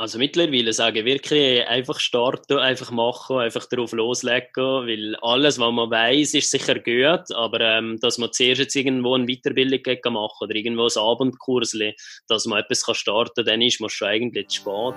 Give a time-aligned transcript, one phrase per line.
[0.00, 5.72] Also mittlerweile sage ich wirklich einfach starten, einfach machen, einfach darauf loslegen, weil alles, was
[5.74, 10.44] man weiß, ist sicher gut, aber ähm, dass man zuerst jetzt irgendwo eine Weiterbildung machen
[10.46, 11.76] oder irgendwo ein Abendkurs,
[12.28, 14.94] dass man etwas kann starten kann, dann ist man schon eigentlich zu spät.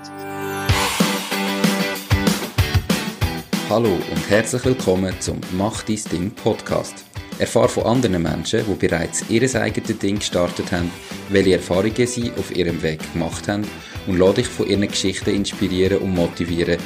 [3.69, 7.03] Hallo und herzlich willkommen zum Mach dein Ding Podcast.
[7.39, 10.89] Erfahre von anderen Menschen, die bereits ihr eigenes Ding gestartet haben,
[11.27, 13.67] welche Erfahrungen sie auf ihrem Weg gemacht haben
[14.07, 16.77] und lade dich von ihren Geschichten inspirieren und motivieren,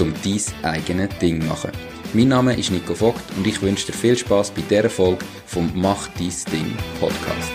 [0.00, 1.70] um dein eigenes Ding zu machen.
[2.12, 5.70] Mein Name ist Nico Vogt und ich wünsche dir viel Spaß bei dieser Folge vom
[5.74, 7.52] Mach dein Ding Podcast.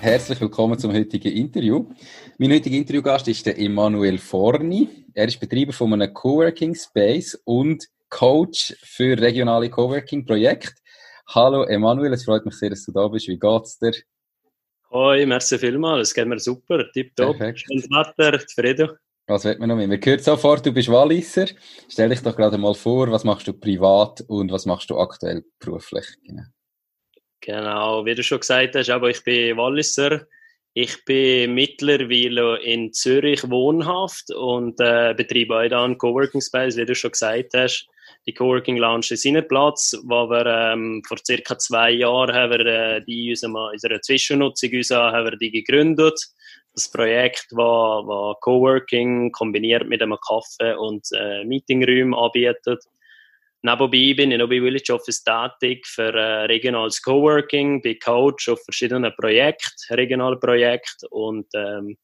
[0.00, 1.86] Herzlich willkommen zum heutigen Interview.
[2.38, 4.88] Mein heutiger Interviewgast ist der Emanuel Forni.
[5.14, 10.74] Er ist Betreiber von einem Coworking Space und Coach für regionale Coworking-Projekte.
[11.28, 13.28] Hallo Emanuel, es freut mich sehr, dass du da bist.
[13.28, 13.92] Wie geht's dir?
[14.92, 17.36] Hoi, merci vielmals, es geht mir super, tipptopp.
[17.56, 18.90] Schönes Wetter, zufrieden.
[19.26, 19.88] Was wird man noch mehr?
[19.88, 21.46] Man hört sofort, du bist Walliser.
[21.88, 25.44] Stell dich doch gerade mal vor, was machst du privat und was machst du aktuell
[25.58, 26.04] beruflich?
[26.26, 26.42] Genau,
[27.40, 30.26] genau wie du schon gesagt hast, aber ich bin Walliser.
[30.74, 36.84] Ich bin mittlerweile in Zürich wohnhaft und äh, betreibe auch da einen Coworking Space, wie
[36.84, 37.88] du schon gesagt hast
[38.26, 43.04] die Coworking Lounge ist Platz, wo wir ähm, vor circa zwei Jahren haben wir äh,
[43.04, 46.18] die in unserer Zwischennutzung haben wir die gegründet.
[46.74, 52.84] Das Projekt war, war Coworking kombiniert mit einem Kaffee und äh, Meetingräumen anbietet.
[53.62, 58.62] Nebenbei bin ich noch bei Village Office tätig für äh, regionales Coworking, bin Coach auf
[58.64, 61.96] verschiedenen Projekten, regionalen Projekten und ähm,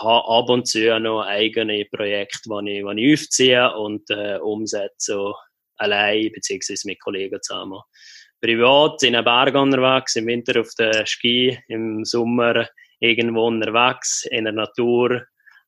[0.00, 5.32] habe ab und zu noch eigene Projekte, die ich, ich aufziehe und äh, umsetze,
[5.76, 7.80] allein beziehungsweise mit Kollegen zusammen.
[8.40, 12.68] Privat in den Bergen unterwegs, im Winter auf den Ski, im Sommer
[13.00, 15.22] irgendwo unterwegs, in der Natur,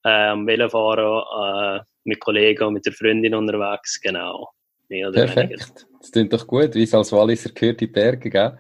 [0.04, 4.50] äh, am Velofahren, äh, mit Kollegen und mit der Freundin unterwegs, genau.
[4.88, 5.36] Perfekt.
[5.36, 5.66] Weniger.
[6.00, 8.58] Das klingt doch gut, wie es als Walliser gehört, die Berge, gell?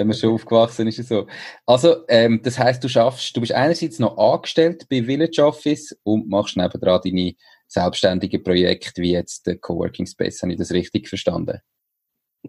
[0.00, 1.06] Wenn man schon aufgewachsen ist.
[1.06, 1.26] So.
[1.66, 6.28] Also, ähm, das heißt, du schaffst, du bist einerseits noch angestellt bei Village Office und
[6.28, 7.34] machst nebenan deine
[7.68, 10.42] selbstständigen Projekte, wie jetzt der Coworking Space.
[10.42, 11.60] Habe ich das richtig verstanden?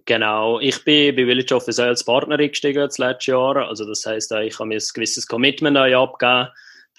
[0.05, 3.57] Genau, ich bin bei Village Office als Partner eingestiegen das letzte Jahr.
[3.67, 6.47] Also das heißt, ich habe mir ein gewisses Commitment abgegeben.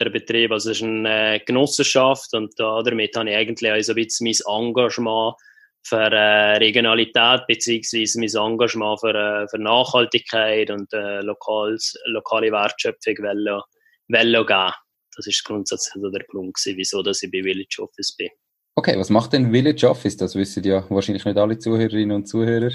[0.01, 3.97] Der Betrieb, also es ist eine Genossenschaft und damit habe ich eigentlich auch so ein
[3.97, 5.35] bisschen mein Engagement
[5.83, 13.17] für äh, Regionalität beziehungsweise mein Engagement für, äh, für Nachhaltigkeit und äh, lokales, lokale Wertschöpfung
[13.19, 13.63] wollen,
[14.09, 14.73] wollen geben.
[15.17, 18.31] Das ist grundsätzlich der Grund, wieso dass ich bei Village Office bin.
[18.75, 20.17] Okay, was macht denn Village Office?
[20.17, 22.71] Das wissen ja wahrscheinlich nicht alle Zuhörerinnen und Zuhörer.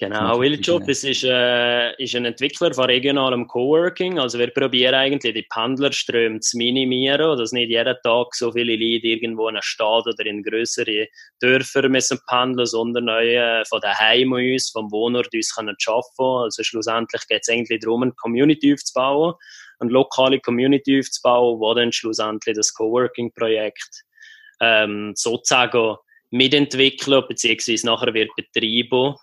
[0.00, 4.18] Genau, Office ist, äh, ist ein Entwickler von regionalem Coworking.
[4.18, 9.08] Also wir probieren eigentlich die Pendlerströme zu minimieren, dass nicht jeden Tag so viele Leute
[9.08, 11.06] irgendwo in einer Stadt oder in größere
[11.42, 16.44] Dörfer müssen pendeln, sondern auch äh, von daheim uns, vom Wohnort uns können arbeiten.
[16.44, 19.34] Also schlussendlich geht es eigentlich darum, eine Community aufzubauen,
[19.80, 24.04] eine lokale Community aufzubauen, wo dann schlussendlich das Coworking-Projekt
[24.62, 25.96] ähm, sozusagen
[26.30, 29.16] mitentwickeln, beziehungsweise nachher wird betrieben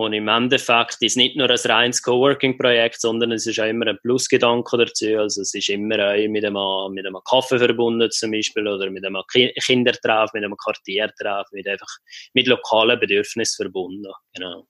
[0.00, 3.86] und im Endeffekt ist es nicht nur ein reines Coworking-Projekt, sondern es ist auch immer
[3.86, 5.18] ein Plusgedanke dazu.
[5.18, 9.04] Also es ist immer auch mit einem, mit einem Kaffee verbunden zum Beispiel oder mit
[9.04, 11.98] einem Kindertreff, mit einem Quartiertreff, mit einfach
[12.32, 14.10] mit lokalen Bedürfnissen verbunden.
[14.34, 14.66] Genau.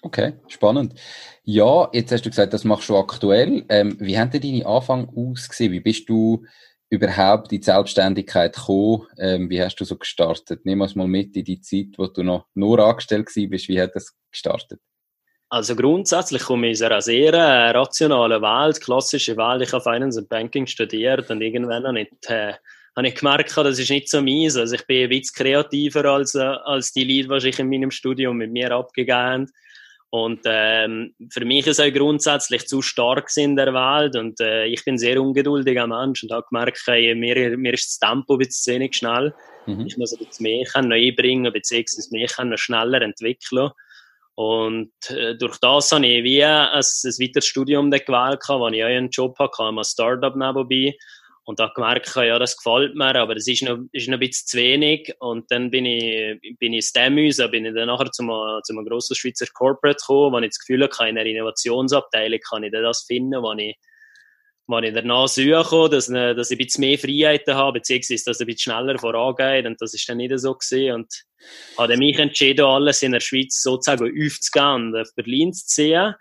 [0.00, 0.98] Okay, spannend.
[1.44, 3.66] Ja, jetzt hast du gesagt, das machst du aktuell.
[3.68, 5.72] Ähm, wie haben denn deine Anfang ausgesehen?
[5.72, 6.46] Wie bist du
[6.88, 9.06] überhaupt in die Selbstständigkeit gekommen?
[9.18, 10.62] Ähm, wie hast du so gestartet?
[10.64, 13.68] Nimm uns mal mit in die Zeit, wo du noch nur angestellt bist.
[13.68, 14.80] Wie hat das gestartet?
[15.48, 19.62] Also grundsätzlich komme ich aus einer sehr äh, rationalen Welt, klassische Welt.
[19.62, 22.54] Ich habe Finance and Banking studiert und irgendwann habe ich, äh,
[22.96, 24.56] habe ich gemerkt, das ist nicht so meins.
[24.56, 27.90] Also ich bin ein bisschen kreativer als, äh, als die Leute, die ich in meinem
[27.90, 29.52] Studium mit mir abgegeben haben.
[30.10, 34.84] Und ähm, für mich ist es grundsätzlich zu stark in der Welt und äh, ich
[34.84, 38.38] bin ein sehr ungeduldiger Mensch und habe gemerkt, hey, mir, mir ist das Tempo ein
[38.38, 39.32] bisschen wenig schnell.
[39.66, 39.86] Mhm.
[39.86, 43.70] Ich muss ein bisschen mehr einbringen, beziehungsweise mich noch schneller entwickeln.
[44.40, 48.88] Und äh, durch das habe ich wie ein, ein weiteres Studium gewählt, wo ich auch
[48.88, 50.96] einen Job hatte, ein Startup nebenbei.
[51.44, 54.46] Und da gemerkt, ja, das gefällt mir, aber es ist noch, ist noch ein bisschen
[54.46, 55.14] zu wenig.
[55.18, 58.86] Und dann bin ich, bin ich Stemüse, bin ich dann nachher zu einem, zu einem
[58.86, 63.04] grossen Schweizer Corporate gekommen, wo ich das Gefühl hatte, in einer Innovationsabteilung kann ich das
[63.06, 63.76] finden, wo ich,
[64.70, 68.40] wo ich danach suche, dass, dass ich ein bisschen mehr Freiheiten habe, beziehungsweise, dass es
[68.40, 69.66] ein bisschen schneller vorangeht.
[69.66, 70.94] Und das ist dann nicht so gewesen.
[70.94, 71.24] Und
[71.76, 76.14] habe mich entschieden, alles in der Schweiz sozusagen aufzugehen und auf Berlin zu ziehen.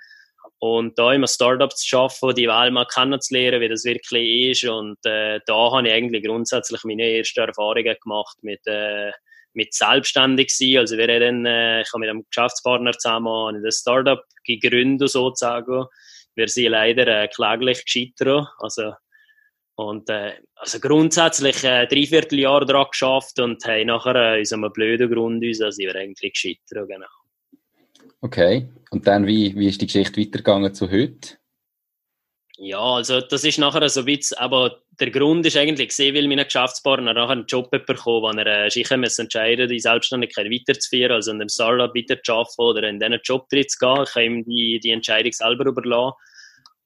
[0.58, 4.66] Und da immer Startups zu schaffen, die Welt mal kennenzulernen, wie das wirklich ist.
[4.66, 9.12] Und äh, da habe ich eigentlich grundsätzlich meine ersten Erfahrungen gemacht mit, äh,
[9.54, 10.78] mit selbstständig sein.
[10.80, 15.86] Also wir dann, äh, ich habe mit einem Geschäftspartner zusammen ein Startup gegründet sozusagen.
[16.40, 18.48] Wir sind leider äh, kläglich gescheitert.
[18.58, 18.94] Also
[19.76, 24.74] und äh, also grundsätzlich äh, dreiviertel Jahr daran geschafft und haben nachher äh, aus einem
[24.74, 27.08] blöden Grund uns, also wir eigentlich gescheitert, genau.
[28.20, 31.38] Okay, und dann, wie, wie ist die Geschichte weitergegangen zu heute?
[32.58, 36.28] Ja, also das ist nachher so ein bisschen, aber der Grund ist eigentlich gesehen, weil
[36.28, 41.32] mein Geschäftspartner nachher einen Job bekommen, wo er äh, sich entscheiden die Selbstständigkeit weiterzuführen, also
[41.32, 44.04] in dem Startup weiterzuarbeiten oder in diesen Job zu gehen.
[44.04, 46.18] Ich habe ihm die, die Entscheidung selber überlassen.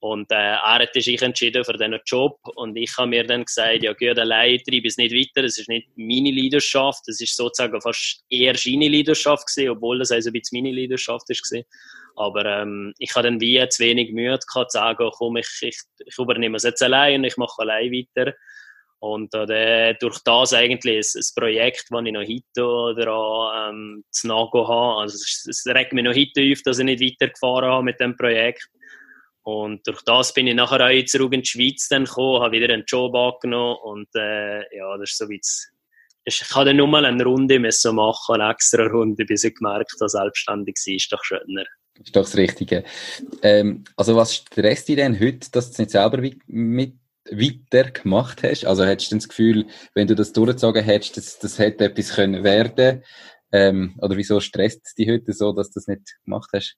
[0.04, 3.84] Und äh, er hat sich entschieden für diesen Job und ich habe mir dann gesagt,
[3.84, 7.80] ja gut, allein treibe es nicht weiter, das ist nicht meine Leidenschaft, das ist sozusagen
[7.80, 11.64] fast eher seine Leidenschaft gewesen, obwohl das also ein bisschen meine Leidenschaft gewesen.
[12.18, 16.20] Aber ähm, ich habe dann wie zu wenig Mühe zu sagen, komm, ich, ich, ich
[16.20, 18.34] übernehme es jetzt allein und ich mache allein weiter.
[19.00, 24.28] Und äh, durch das eigentlich ein, ein Projekt, das ich noch heute daran ähm, zu
[24.28, 25.02] nachgehen habe.
[25.02, 28.18] Also es, es regt mich noch heute auf, dass ich nicht weitergefahren habe mit dem
[28.18, 28.68] Projekt.
[29.44, 32.74] Und durch das bin ich nachher auch zurück in die Schweiz dann gekommen, habe wieder
[32.74, 35.42] einen Job angenommen und äh, ja, das ist so wie
[36.26, 39.92] ich kann dann nur mal eine Runde müssen machen, eine extra Runde, bis ich gemerkt
[40.00, 41.66] habe, selbstständig sein ist doch schöner.
[41.96, 42.86] Das ist doch das Richtige.
[43.42, 46.96] Ähm, also was stresst dich denn heute, dass du es nicht selber mit
[47.30, 48.66] weiter gemacht hast?
[48.66, 52.44] Also hättest du das Gefühl, wenn du das durchgezogen hättest, dass das hätte etwas können
[52.44, 53.04] werden
[53.52, 56.76] ähm, Oder wieso stresst es dich heute so, dass du das nicht gemacht hast?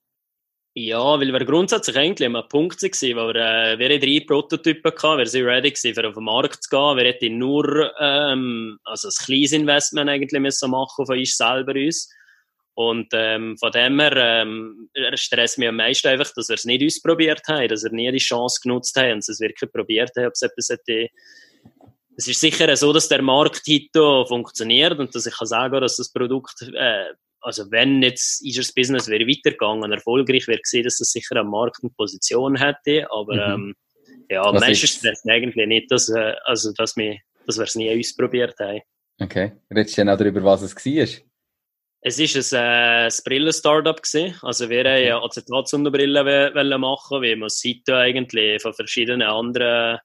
[0.78, 5.18] Ja, weil wir grundsätzlich eigentlich am Punkt waren, wo wir, äh, wir drei Prototypen hatten,
[5.20, 6.98] wir sind ready gewesen, auf den Markt zu gehen.
[6.98, 12.14] Wir hätten nur, ähm, also ein kleines Investment eigentlich müssen machen von uns selber uns.
[12.74, 16.84] Und, ähm, von dem her, ähm, stresst mich am meisten einfach, dass wir es nicht
[16.84, 20.34] ausprobiert haben, dass wir nie die Chance genutzt haben und es wirklich probiert haben, ob
[20.34, 21.08] es etwas hätte,
[22.18, 25.96] es ist sicher so, dass der Markt heute funktioniert und dass ich kann sagen, dass
[25.96, 27.14] das Produkt äh,
[27.46, 32.56] also wenn jetzt unser Business wäre weitergegangen, erfolgreich wäre gesehen, dass das sicher eine Marktposition
[32.56, 33.66] hätte, aber mhm.
[33.66, 33.76] ähm,
[34.30, 37.96] ja, Was meistens stresst eigentlich nicht, dass, äh, also, dass wir, dass wir es nie
[37.98, 38.82] ausprobiert haben.
[39.22, 41.06] Okay, redest du dann auch darüber, was es war?
[42.02, 44.02] Es war ein, äh, ein Brillen-Startup.
[44.42, 45.12] Also wir okay.
[45.12, 50.00] wollten Acetat-Sonnenbrillen machen, wie man es heute eigentlich von verschiedenen anderen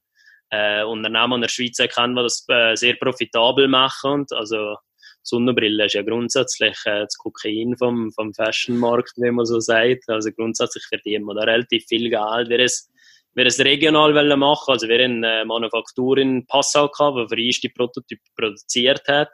[0.50, 4.26] äh, Unternehmen in der Schweiz kennen, die das äh, sehr profitabel machen.
[4.30, 4.76] Also
[5.22, 10.08] Sonnenbrille ist ja grundsätzlich äh, das Kokain vom, vom Fashionmarkt, wie man so sagt.
[10.08, 12.48] Also grundsätzlich verdient man da relativ viel Geld.
[12.48, 12.90] Wer es,
[13.34, 17.68] wer es regional machen, also wer eine Manufaktur in Passau gehabt, die für uns die
[17.68, 19.30] Prototyp produziert hat.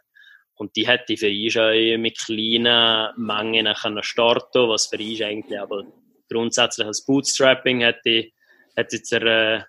[0.55, 5.85] Und die hätte für uns mit kleinen Mengen können starten, was für uns eigentlich aber
[6.31, 8.31] grundsätzlich als Bootstrapping hätte,
[8.75, 9.61] hätte äh,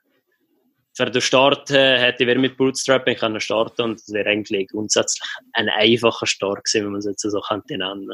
[0.97, 5.21] für den Start äh, hätte ich mit Bootstrapping können starten und es wäre eigentlich grundsätzlich
[5.53, 8.09] ein einfacher Start gewesen, wenn man es jetzt so könnte nennen.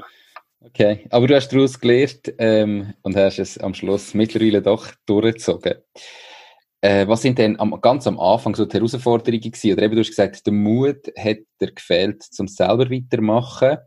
[0.59, 5.75] Okay, aber du hast daraus gelernt ähm, und hast es am Schluss mittlerweile doch durchgezogen.
[6.81, 9.71] Äh, was sind denn am, ganz am Anfang so die Herausforderungen gewesen?
[9.71, 13.77] Oder eben, du hast gesagt, der Mut hat dir gefehlt, zum selber weitermachen.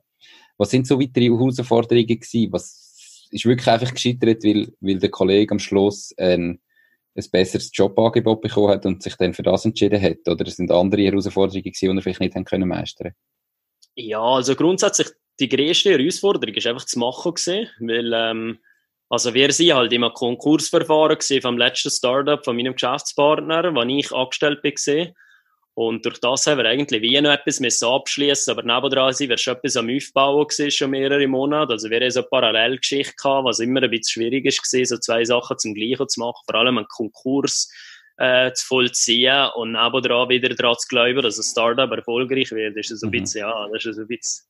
[0.57, 2.53] Was sind so weitere Herausforderungen gewesen?
[2.53, 6.61] Was ist wirklich einfach gescheitert, weil, weil der Kollege am Schluss ein
[7.17, 10.29] ein besseres Jobangebot bekommen hat und sich dann für das entschieden hat?
[10.29, 13.13] Oder sind andere Herausforderungen die er vielleicht nicht haben können meistern
[13.95, 15.09] Ja, also grundsätzlich
[15.41, 18.59] die größte Herausforderung ist einfach zu machen gewesen, weil ähm,
[19.09, 24.63] also wir sind halt im Konkursverfahren vom letzten Startup von meinem Geschäftspartner, wo ich angestellt
[24.63, 24.75] bin.
[25.77, 29.37] Und durch das haben wir eigentlich wie noch etwas müssen abschließen, aber nebendran sind wir
[29.37, 31.75] schon etwas am Aufbauen gewesen, schon mehrere Monate.
[31.75, 34.99] Also wir haben so eine Parallelgeschichte gehabt, was immer ein bisschen schwierig ist gewesen, so
[34.99, 37.71] zwei Sachen zum Gleichen zu machen, vor allem einen Konkurs
[38.17, 42.75] äh, zu vollziehen und nebendran wieder daran zu glauben, dass ein Startup erfolgreich wird.
[42.75, 43.21] Das ist so ein mhm.
[43.21, 44.47] bisschen, ja, das ist so ein bisschen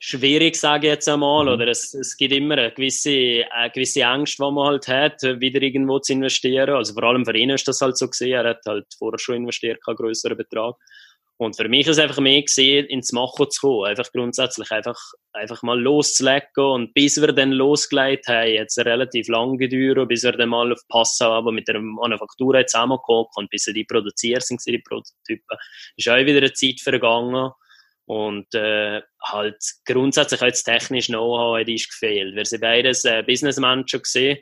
[0.00, 1.52] schwierig, sage ich jetzt einmal, mhm.
[1.52, 5.62] oder es, es gibt immer eine gewisse, eine gewisse Angst, die man halt hat, wieder
[5.62, 6.70] irgendwo zu investieren.
[6.70, 8.32] Also vor allem für ihn ist das halt so gesehen.
[8.32, 10.74] Er hat halt vorher schon investiert, keinen größeren Betrag.
[11.36, 13.86] Und für mich ist es einfach mehr gesehen, ins Machen zu kommen.
[13.86, 14.98] Einfach grundsätzlich einfach,
[15.32, 16.48] einfach mal loszulegen.
[16.56, 20.80] Und bis wir dann losgelegt haben, jetzt relativ lange gedauert, bis wir dann mal auf
[20.88, 25.56] Passau aber mit der Manufaktur zusammengekommen und bis sie die produziert sind, die Prototypen,
[25.96, 27.52] ist auch wieder eine Zeit vergangen.
[28.10, 32.34] Und äh, halt grundsätzlich als technisch Know-how ist gefehlt.
[32.34, 34.38] Wir sind beides äh, Businessmenschen gesehen.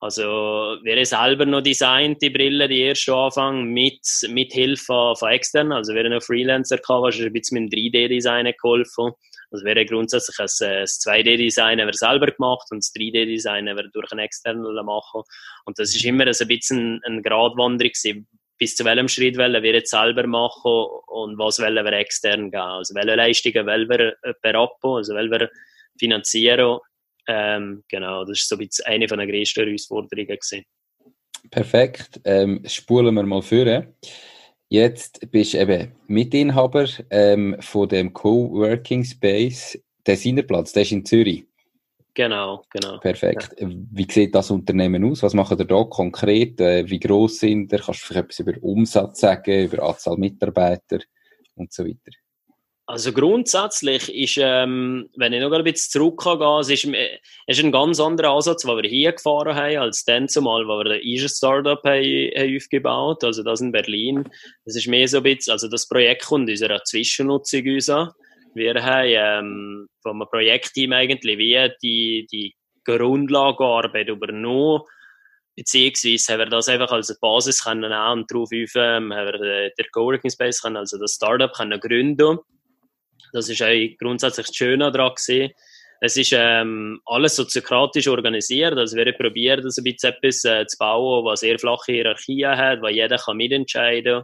[0.00, 5.30] Also wir haben selber noch designt, die Brille, die erste Anfang, mit, mit Hilfe von
[5.30, 5.72] externen.
[5.72, 9.12] Also wir haben noch Freelancer gehabt, was ein bisschen mit dem 3D-Design geholfen.
[9.50, 13.64] Also wäre grundsätzlich ein, ein 2D-Design selber gemacht und das 3D-Design
[13.94, 15.22] durch einen externen machen.
[15.64, 17.92] Und das ist immer ein bisschen eine Gratwanderung.
[18.60, 22.62] Bis zu welchem Schritt wollen wir jetzt selber machen und was wollen wir extern geben.
[22.62, 25.50] Also welche Leistungen wollen wir Apo, also wollen wir
[25.98, 26.78] finanzieren.
[27.26, 30.64] Ähm, genau, das ist so ein bisschen eine von den größten Herausforderungen gewesen.
[31.50, 32.20] Perfekt.
[32.24, 33.86] Ähm, spulen wir mal vor.
[34.68, 40.72] Jetzt bist du eben Mitinhaber ähm, von dem Coworking Space Designerplatz.
[40.72, 41.44] Der ist in Zürich.
[42.14, 42.98] Genau, genau.
[42.98, 43.54] Perfekt.
[43.58, 43.68] Ja.
[43.70, 45.22] Wie sieht das Unternehmen aus?
[45.22, 46.60] Was macht ihr da konkret?
[46.60, 47.78] Äh, wie groß sind ihr?
[47.78, 50.98] Kannst du vielleicht etwas über Umsatz sagen, über Anzahl Mitarbeiter
[51.54, 52.12] und so weiter?
[52.90, 56.88] Also grundsätzlich ist, ähm, wenn ich noch ein bisschen zurückgehe, es ist,
[57.46, 60.98] ist ein ganz anderer Ansatz, den wir hier gefahren haben, als dann zumal, wo wir
[60.98, 64.24] den Eager Startup haben, haben aufgebaut also das in Berlin.
[64.64, 68.12] Das ist mehr so ein bisschen, also das Projekt kommt unserer Zwischennutzung raus.
[68.54, 72.54] Wir haben ähm, vom Projektteam eigentlich wie die, die
[72.84, 74.82] Grundlagenarbeit übernommen,
[75.56, 79.86] beziehungsweise haben wir das einfach als Basis können und darauf ähm, haben wir äh, den
[79.92, 82.38] Coworking Space können, also das Startup können gründen
[83.32, 85.52] das ist eigentlich grundsätzlich das Schöne daran gewesen.
[86.00, 88.76] Es ist ähm, alles soziokratisch organisiert.
[88.78, 92.80] Also wir probieren das ein bisschen etwas äh, zu bauen, was sehr flache Hierarchien hat,
[92.80, 94.22] wo jeder kann mitentscheiden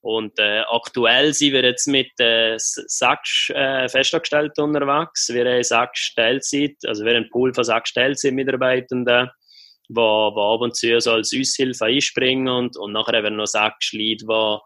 [0.00, 5.28] und äh, aktuell sind wir jetzt mit äh, sechs äh, Festangestellten unterwegs.
[5.32, 9.28] Wir haben sechs Teilzeit, also wir haben einen Pool von sechs Teilzeit-Mitarbeitenden,
[9.88, 13.46] die, die ab und zu so als Aushilfe einspringen und, und nachher haben wir noch
[13.46, 14.58] sechs Leute, die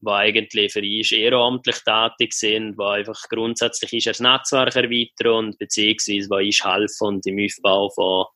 [0.00, 5.58] die eigentlich für uns ehrenamtlich tätig sind, die einfach grundsätzlich ist das Netzwerk erweitern und
[5.58, 8.26] beziehungsweise die uns helfen und im Aufbau von,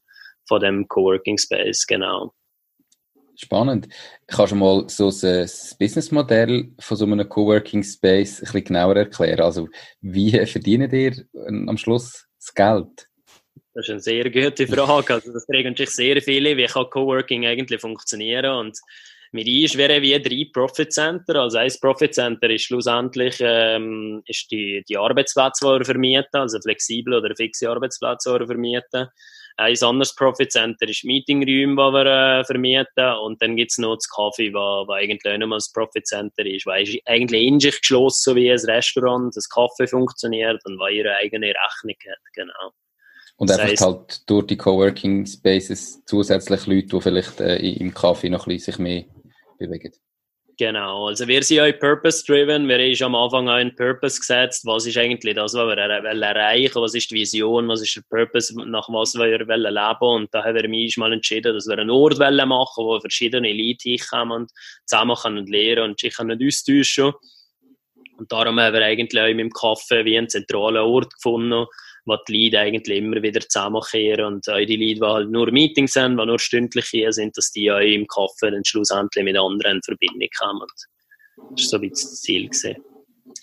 [0.49, 2.33] von dem Coworking Space, genau.
[3.43, 3.89] Spannend.
[4.27, 9.41] Kannst du mal so das Businessmodell von so einem Coworking Space ein bisschen genauer erklären?
[9.41, 9.69] Also,
[10.03, 11.25] wie verdienen ihr
[11.67, 13.09] am Schluss das Geld?
[13.73, 15.15] Das ist eine sehr gute Frage.
[15.15, 18.79] Also, das fragen sich sehr viele, wie kann Coworking eigentlich funktionieren und
[19.33, 21.37] mit uns wären wie drei Profit Center.
[21.37, 26.59] Also ein Profit Center ist schlussendlich ähm, ist die, die Arbeitsplätze, die wir vermieten, also
[26.61, 29.09] flexible oder fixe Arbeitsplätze, die wir vermieten.
[29.61, 32.07] Ein anderes Profit Center ist Meetingräume, die wir
[32.41, 33.13] äh, vermieten.
[33.23, 36.65] Und dann gibt es noch das Kaffee, wo eigentlich auch nochmal das Profit Center ist,
[36.65, 41.15] weil es eigentlich in sich geschlossen wie ein Restaurant, das Kaffee funktioniert und weil ihre
[41.17, 42.73] eigene Rechnung hat, genau.
[43.37, 48.31] Und das einfach halt durch die Coworking Spaces zusätzlich Leute, die vielleicht äh, im Kaffee
[48.31, 49.05] noch ein bisschen sich mehr
[49.59, 49.93] bewegen.
[50.61, 52.69] Genau, also wir sind auch purpose-driven.
[52.69, 54.67] Wir haben am Anfang auch einen Purpose gesetzt.
[54.67, 56.85] Was ist eigentlich das, was wir erreichen wollen?
[56.85, 57.67] Was ist die Vision?
[57.69, 60.23] Was ist der Purpose, nach was wir leben wollen?
[60.23, 63.89] Und da haben wir mich mal entschieden, dass wir einen Ort machen wo verschiedene Leute
[63.89, 64.51] hinkommen und
[64.85, 67.15] zusammen können lernen und sich können austauschen
[68.19, 71.65] Und darum haben wir eigentlich auch mit dem Kaffee wie einen zentralen Ort gefunden,
[72.29, 76.17] die Leute eigentlich immer wieder zusammenkehren und auch die Leute, die halt nur Meetings haben,
[76.17, 79.83] die nur stündlich hier sind, dass die auch im Kaffee dann schlussendlich mit anderen in
[79.83, 80.67] Verbindung kommen.
[81.51, 82.77] Das ist so ein bisschen das Ziel gewesen.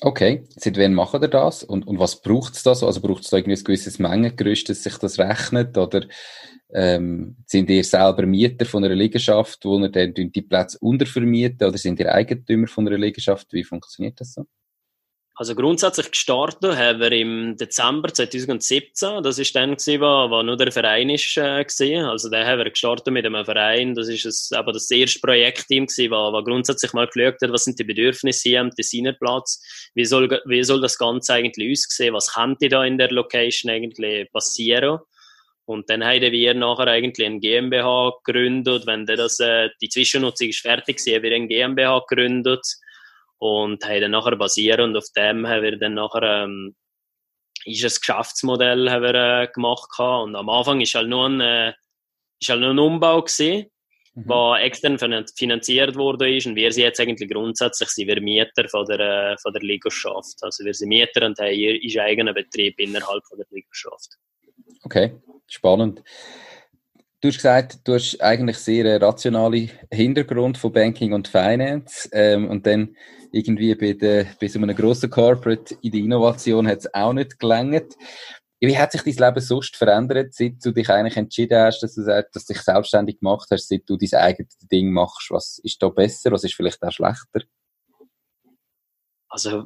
[0.02, 2.86] Okay, seit wann machen ihr das und, und was braucht es da so?
[2.86, 6.06] Also braucht es da irgendwie ein gewisses Mengengerüst, dass sich das rechnet oder
[6.74, 11.78] ähm, sind ihr selber Mieter von einer Liegenschaft, wo ihr dann die Plätze untervermieten oder
[11.78, 13.52] sind ihr Eigentümer von einer Liegenschaft?
[13.54, 14.46] Wie funktioniert das so?
[15.40, 19.22] Also grundsätzlich gestartet haben wir im Dezember 2017.
[19.22, 22.10] Das ist dann gewesen, wo, nur der Verein ist äh.
[22.10, 23.94] Also da haben wir gestartet mit einem Verein.
[23.94, 27.78] Das ist es, aber das erste Projektteam gewesen, wo, grundsätzlich mal geschaut hat, was sind
[27.78, 29.62] die Bedürfnisse hier am Designerplatz?
[29.94, 32.16] Wie soll, wie soll das Ganze eigentlich aussehen?
[32.16, 34.98] Was könnte da in der Location eigentlich passieren?
[35.66, 38.88] Und dann haben wir nachher eigentlich ein GmbH gegründet.
[38.88, 42.66] Wenn das, äh, die Zwischennutzung ist fertig haben wir ein GmbH gegründet
[43.40, 46.76] und haben dann nachher basierend auf dem haben wir dann nachher ähm,
[47.66, 50.24] ist ein Geschäftsmodell haben wir, äh, gemacht gehabt.
[50.24, 51.74] und am Anfang ist halt nur ein, äh,
[52.40, 53.70] ist halt nur ein Umbau gewesen,
[54.16, 54.28] mhm.
[54.28, 54.98] der extern
[55.36, 59.38] finanziert wurde ist und wir sind jetzt eigentlich grundsätzlich sind wir Mieter von der, äh,
[59.38, 60.36] von der Liegenschaft.
[60.42, 64.18] Also wir sind Mieter und haben hier ist eigener Betrieb innerhalb von der Liegenschaft.
[64.84, 65.16] Okay,
[65.48, 66.02] spannend.
[67.20, 72.48] Du hast gesagt, du hast eigentlich sehr einen rationalen Hintergrund von Banking und Finance ähm,
[72.48, 72.96] und dann
[73.32, 77.40] irgendwie bei, der, bei so einem grossen Corporate in der Innovation hat es auch nicht
[77.40, 77.96] gelangt.
[78.60, 82.04] Wie hat sich dein Leben sonst verändert, seit du dich eigentlich entschieden hast, dass du,
[82.06, 85.32] dass du dich selbstständig gemacht hast, seit du dein eigenes Ding machst?
[85.32, 87.42] Was ist da besser, was ist vielleicht auch schlechter?
[89.30, 89.66] Also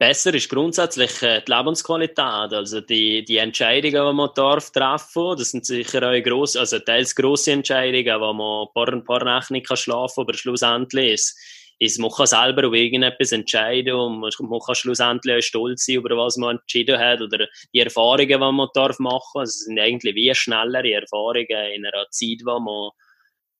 [0.00, 2.18] besser ist grundsätzlich äh, die Lebensqualität.
[2.52, 7.14] Also die, die Entscheidungen, die man darf treffen, das sind sicher auch grosse, also teils
[7.14, 11.38] grosse Entscheidungen, wo man ein paar, ein paar Nächte nicht schlafen kann, aber schlussendlich ist
[11.82, 16.14] ist, man kann selber über irgendetwas entscheiden und man, kann schlussendlich auch stolz sein, über
[16.14, 19.40] was man entschieden hat oder die Erfahrungen, die man darf machen.
[19.40, 22.90] Also es sind eigentlich wie schnellere Erfahrungen in einer Zeit, wo man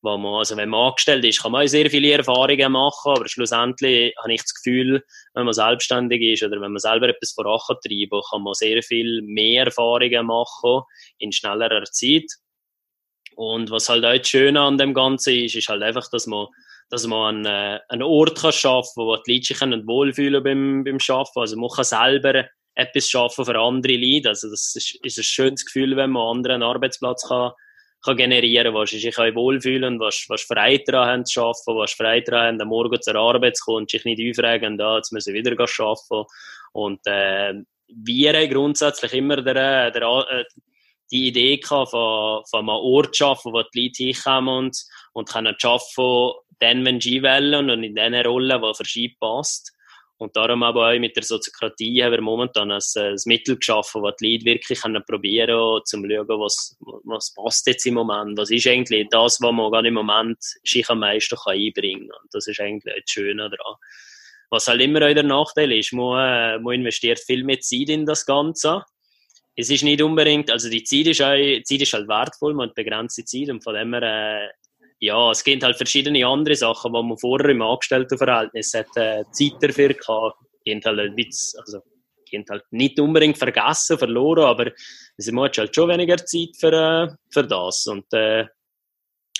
[0.02, 3.28] wo man, also wenn man angestellt ist, kann man auch sehr viele Erfahrungen machen, aber
[3.28, 5.04] schlussendlich habe ich das Gefühl,
[5.34, 9.66] wenn man selbstständig ist oder wenn man selber etwas vorantreibt, kann man sehr viel mehr
[9.66, 10.82] Erfahrungen machen
[11.18, 12.26] in schnellerer Zeit.
[13.36, 16.46] Und was halt auch das Schöne an dem Ganzen ist, ist halt einfach, dass man,
[16.88, 20.84] dass man einen, äh, einen Ort kann schaffen kann, wo die Leute sich wohlfühlen beim,
[20.84, 21.40] beim Arbeiten.
[21.40, 24.30] Also man kann selber etwas schaffen für andere Leute.
[24.30, 27.52] Also das ist, ist ein schönes Gefühl, wenn man einen anderen Arbeitsplatz kann
[28.02, 32.30] kann generieren kann, sich auch wohlfühlen, was, was Freude daran haben zu arbeiten, was Freude
[32.30, 35.34] daran haben, am Morgen zur Arbeit zu kommen und sich nicht aufregen, da, jetzt müssen
[35.34, 36.30] wir wieder arbeiten.
[36.72, 37.54] Und äh,
[37.88, 40.44] wir haben grundsätzlich immer der, der, äh,
[41.10, 45.28] die Idee gehabt, von, von einem Ort zu arbeiten, wo die Leute hinkommen und, und
[45.28, 49.72] können arbeiten, dann, wenn sie wollen und in den Rollen, die für sie passt.
[50.20, 54.16] Und darum aber auch mit der Soziokratie haben wir momentan ein, ein Mittel geschaffen, das
[54.20, 58.50] die Leute wirklich probieren können, zum zu schauen, was, was passt jetzt im Moment, was
[58.50, 62.20] ist eigentlich das, was man gerade im Moment sich am meisten kann einbringen kann.
[62.22, 63.76] Und das ist eigentlich das Schöne daran.
[64.50, 68.04] Was halt immer auch der Nachteil ist, man, äh, man investiert viel mehr Zeit in
[68.04, 68.84] das Ganze.
[69.56, 72.74] Es ist nicht unbedingt, also die Zeit ist, auch, Zeit ist halt wertvoll, man hat
[72.74, 74.48] begrenzte Zeit und von dem her äh,
[75.00, 79.54] ja, es gibt halt verschiedene andere Sachen, die man vorher im Angestelltenverhältnis hat, äh, Zeit
[79.60, 80.38] dafür gehabt.
[80.64, 81.80] Gehen halt ein bisschen, also,
[82.26, 84.70] gehen halt nicht unbedingt vergessen, verloren, aber
[85.16, 87.86] es hat halt schon weniger Zeit für, äh, für das.
[87.86, 88.44] Und, äh,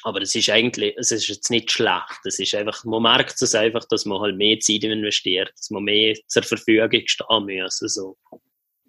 [0.03, 2.21] aber es ist eigentlich, es ist jetzt nicht schlecht.
[2.25, 5.85] Es ist einfach, man merkt es einfach, dass man halt mehr Zeit investiert, dass man
[5.85, 7.77] mehr zur Verfügung stehen muss.
[7.77, 8.17] So.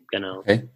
[0.07, 0.39] Genau.
[0.39, 0.69] Okay.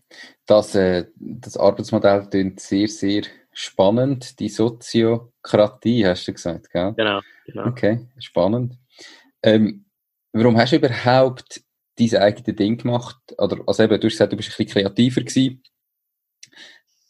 [0.45, 3.23] Das, äh, das Arbeitsmodell klingt sehr, sehr
[3.55, 4.39] spannend.
[4.39, 6.93] Die Soziokratie, hast du gesagt, gell?
[6.95, 7.21] Genau.
[7.45, 7.65] genau.
[7.67, 8.77] Okay, spannend.
[9.41, 9.85] Ähm,
[10.33, 11.61] warum hast du überhaupt
[11.97, 13.17] dein eigenes Ding gemacht?
[13.37, 15.63] Oder, also eben, du hast gesagt, du bist ein bisschen kreativer gewesen.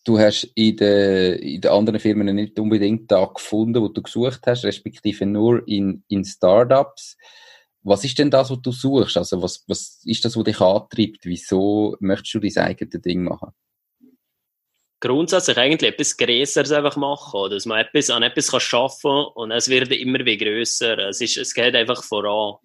[0.05, 4.41] Du hast in den, in den anderen Firmen nicht unbedingt da gefunden, wo du gesucht
[4.45, 7.17] hast, respektive nur in, in Startups.
[7.81, 9.17] Was ist denn das, was du suchst?
[9.17, 11.21] Also, was, was ist das, was dich antreibt?
[11.23, 13.51] Wieso möchtest du dein eigenes Ding machen?
[15.05, 19.69] Grundsätzlich eigentlich etwas Größeres einfach machen, dass man etwas, an etwas kann schaffen und es
[19.69, 20.97] wird immer wie grösser.
[20.97, 22.55] Es, ist, es geht einfach voran.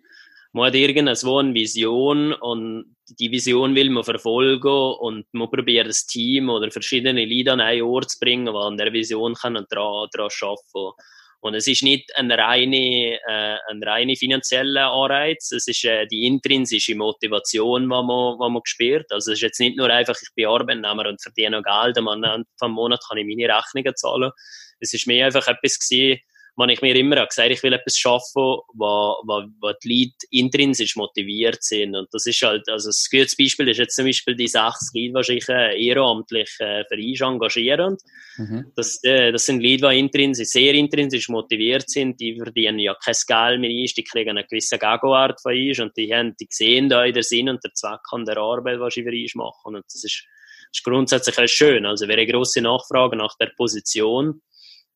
[0.52, 6.06] Man hat irgendwo eine Vision und die Vision will man verfolgen und man probiert das
[6.06, 10.30] Team oder verschiedene Leute an einen Ort zu bringen, die an der Vision daran, daran
[10.40, 11.02] arbeiten
[11.40, 16.26] und es ist nicht ein reine, äh, ein reine finanzieller Anreiz, es ist äh, die
[16.26, 19.10] intrinsische Motivation, die man, die man spürt.
[19.10, 22.08] Also es ist jetzt nicht nur einfach, ich bin Arbeitnehmer und verdiene noch Geld, am
[22.08, 24.32] Ende vom Monat kann ich meine Rechnungen zahlen.
[24.80, 26.20] Es ist mehr einfach etwas gewesen,
[26.56, 30.96] was ich mir immer gesagt ich will etwas schaffen, wo, wo, wo die Leute intrinsisch
[30.96, 31.96] motiviert sind.
[31.96, 35.12] Und das ist halt, also ein gutes Beispiel ist jetzt zum Beispiel die sechs Leute,
[35.18, 37.96] die sich äh, ehrenamtlich äh, für uns engagieren.
[38.36, 38.72] Mhm.
[38.74, 42.20] Das, äh, das sind Leute, die intrinsisch, sehr intrinsisch motiviert sind.
[42.20, 45.96] Die verdienen ja kein Geld mehr ein, die kriegen einen gewissen Gegenwart von uns und
[45.96, 49.02] die, haben, die sehen da den Sinn und den Zweck an der Arbeit, was sie
[49.02, 49.76] für uns machen.
[49.76, 50.24] Und das ist,
[50.70, 51.86] das ist grundsätzlich auch schön.
[51.86, 54.40] Also, wäre eine grosse Nachfrage nach der Position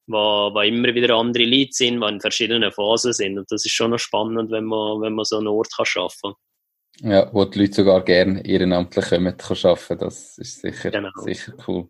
[0.07, 3.39] wo, wo immer wieder andere Leute sind, die in verschiedenen Phasen sind.
[3.39, 6.33] Und das ist schon noch spannend, wenn man, wenn man so einen Ort kann schaffen
[6.33, 7.11] kann.
[7.11, 9.99] Ja, wo die Leute sogar gerne ehrenamtlich kommen, kann arbeiten.
[9.99, 11.11] Das ist sicher, genau.
[11.17, 11.89] sicher cool.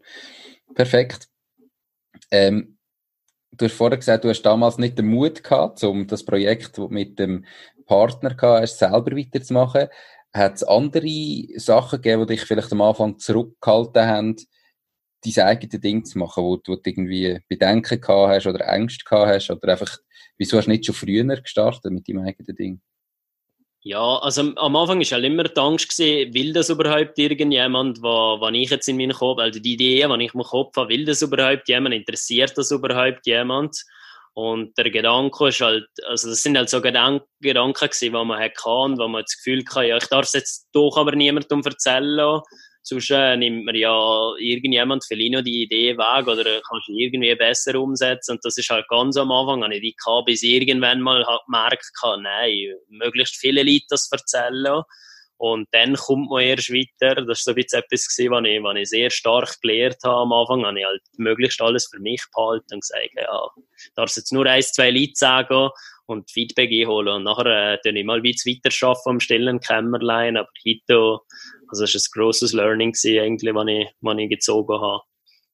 [0.75, 1.29] Perfekt.
[2.31, 2.79] Ähm,
[3.53, 7.19] du hast vorher gesagt, du hast damals nicht den Mut gehabt, um das Projekt mit
[7.19, 7.45] dem
[7.87, 9.89] Partner gehabt, hast, selber weiterzumachen.
[10.33, 14.37] Hat es andere Sachen gegeben, die dich vielleicht am Anfang zurückgehalten haben,
[15.25, 19.51] dein eigenes Ding zu machen, wo du irgendwie Bedenken gehabt hast oder Ängste gehabt hast
[19.51, 19.99] oder einfach,
[20.39, 22.81] wieso hast du nicht schon früher gestartet mit deinem eigenen Ding?
[23.87, 28.55] Ja, also am Anfang war halt immer die Angst gewesen, will das überhaupt irgendjemand, was
[28.55, 31.21] ich jetzt in meinem Kopf, also die Idee, die ich meinem Kopf habe, will das
[31.21, 33.77] überhaupt jemand, interessiert das überhaupt jemand?
[34.33, 38.41] Und der Gedanke ist halt, also das sind halt so Gedanken, Gedanken gewesen, die man
[38.41, 41.61] hatte und wo man das Gefühl hatte, ja, ich darf es jetzt doch aber niemandem
[41.63, 42.41] erzählen
[42.85, 47.35] sonst äh, nimmt man ja irgendjemand vielleicht noch die Idee weg oder kannst du irgendwie
[47.35, 48.33] besser umsetzen.
[48.33, 51.41] Und das ist halt ganz am Anfang, habe ich die gehabt, bis irgendwann mal halt
[51.47, 54.83] gemerkt habe, nein, möglichst viele Leute das erzählen.
[55.37, 57.17] Und dann kommt man erst weiter.
[57.25, 60.17] Das ist so ein bisschen etwas gewesen, was ich, was ich sehr stark gelernt habe
[60.17, 60.65] am Anfang.
[60.65, 63.49] Habe ich halt möglichst alles für mich behalten und gesagt, ja,
[63.97, 65.71] darf jetzt nur ein, zwei Leute sagen
[66.07, 67.17] und Feedback einholen.
[67.17, 70.37] Und nachher äh, ich mal weiter arbeiten am stillen Kämmerlein.
[70.37, 71.19] Aber heute
[71.69, 75.03] also es war ein grosses Learning, gewesen, eigentlich, was ich, was ich gezogen habe.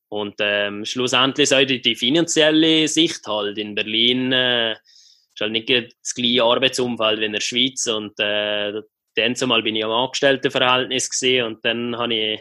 [0.09, 3.57] Und ähm, schlussendlich auch die, finanzielle Sicht halt.
[3.59, 8.83] In Berlin äh, ist halt nicht das gleiche Arbeitsumfeld wie in der Schweiz und äh,
[9.15, 12.41] dann zumal bin ich am Angestelltenverhältnis gesehen und dann habe ich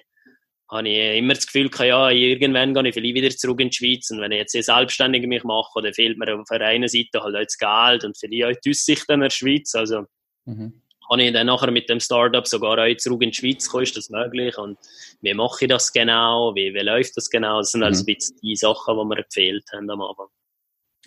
[0.71, 4.12] habe ich immer das Gefühl ja, irgendwann gehe ich vielleicht wieder zurück in die Schweiz
[4.12, 7.36] und wenn ich jetzt selbstständig mich mache, dann fehlt mir auf der einen Seite halt
[7.36, 10.05] auch das Geld und vielleicht auch die Aussicht in der Schweiz, also
[10.45, 10.82] mhm.
[11.09, 13.97] Habe ich dann nachher mit dem Startup sogar auch zurück in die Schweiz gekommen, ist
[13.97, 14.77] das möglich und
[15.21, 18.05] wie mache ich das genau, wie, wie läuft das genau, das sind also mhm.
[18.05, 20.27] also ein bisschen die Sachen, die mir gefehlt haben am Anfang.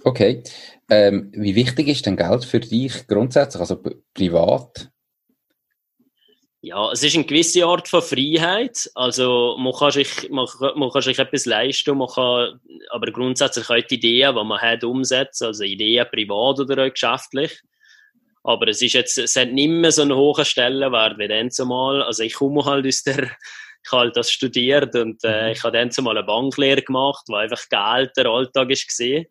[0.04, 0.42] Okay,
[0.90, 3.80] ähm, wie wichtig ist denn Geld für dich grundsätzlich, also
[4.14, 4.90] privat?
[6.64, 8.88] Ja, es ist eine gewisse Art von Freiheit.
[8.94, 12.60] Also, man kann sich, man, man kann sich etwas leisten, man kann
[12.90, 15.46] aber grundsätzlich auch die Ideen, die man hat, umsetzen.
[15.46, 17.60] Also, Ideen privat oder auch geschäftlich.
[18.44, 22.02] Aber es ist jetzt, es hat nicht mehr so einen hohen Stellenwert wie dann zumal.
[22.02, 23.30] Also, ich komme halt aus der,
[23.84, 25.52] ich habe halt das studiert und äh, mhm.
[25.52, 29.26] ich habe dann zumal eine Banklehre gemacht, wo einfach Geld der Alltag gesehen.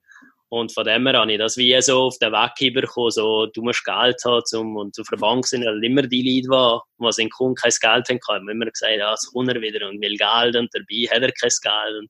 [0.49, 3.61] Und von dem her habe ich das wie so auf den Weg bekommen, so, du
[3.61, 7.21] musst Geld haben, zum, und auf der Bank sind halt immer die Leute, die, die
[7.21, 10.17] in Kunden kein Geld haben, haben immer gesagt, ja, es kommt er wieder und will
[10.17, 12.01] Geld und dabei hat er kein Geld.
[12.01, 12.09] Und,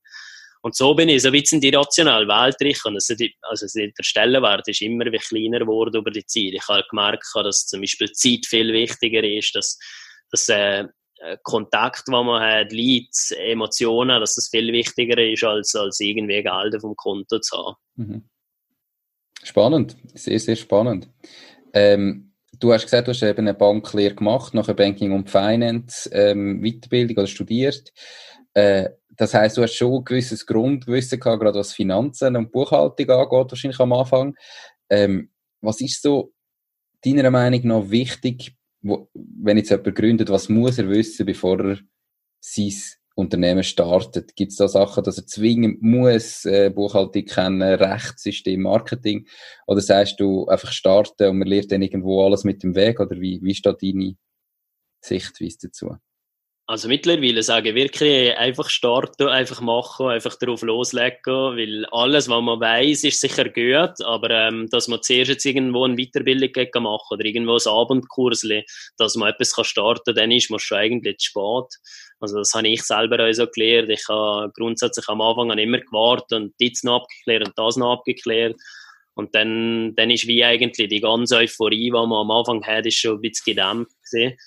[0.61, 2.75] und so bin ich so ein bisschen die rationale Welt drin.
[2.95, 6.53] Also, die, also der Stellenwert ist immer wie kleiner geworden über die Zeit.
[6.53, 9.79] Ich habe gemerkt, dass zum Beispiel Zeit viel wichtiger ist, dass,
[10.29, 10.85] dass äh,
[11.43, 16.75] Kontakt, den man hat, Leads, Emotionen, dass das viel wichtiger ist, als, als irgendwie Geld
[16.75, 17.75] auf dem Konto zu haben.
[17.95, 18.23] Mhm.
[19.43, 21.09] Spannend, sehr, sehr spannend.
[21.73, 26.61] Ähm, du hast gesagt, du hast eben eine Banklehre gemacht, nachher Banking und Finance, ähm,
[26.61, 27.91] Weiterbildung oder studiert.
[28.53, 33.09] Äh, das heißt, du hast schon ein gewisses Grundwissen gehabt, gerade was Finanzen und Buchhaltung
[33.09, 34.35] angeht, wahrscheinlich am Anfang.
[34.89, 35.29] Ähm,
[35.61, 36.33] was ist so
[37.03, 41.79] deiner Meinung nach wichtig, wo, wenn jetzt jemand gründet, was muss er wissen, bevor er
[42.39, 42.73] sein
[43.15, 44.35] Unternehmen startet?
[44.35, 49.27] Gibt es da Sachen, dass er zwingend muss, äh, Buchhaltung kennen, Rechtssystem, Marketing?
[49.67, 52.99] Oder sagst du einfach starten und man lernt dann irgendwo alles mit dem Weg?
[52.99, 54.15] Oder wie, wie steht deine
[55.01, 55.97] Sichtweise dazu?
[56.71, 62.41] Also mittlerweile sage ich wirklich einfach starten, einfach machen, einfach darauf loslegen, weil alles, was
[62.41, 67.15] man weiß, ist sicher gut, aber ähm, dass man zuerst jetzt irgendwo eine Weiterbildung machen
[67.17, 68.47] oder irgendwo ein Abendkurs,
[68.97, 71.81] dass man etwas kann starten kann, dann ist man schon eigentlich zu spät.
[72.21, 73.89] Also das habe ich selber auch so gelernt.
[73.89, 78.55] Ich habe grundsätzlich am Anfang immer gewartet und das noch abgeklärt und das noch abgeklärt.
[79.15, 82.95] Und dann, dann ist wie eigentlich die ganze Euphorie, die man am Anfang hat, ist
[82.95, 84.37] schon ein bisschen gedämpft gewesen.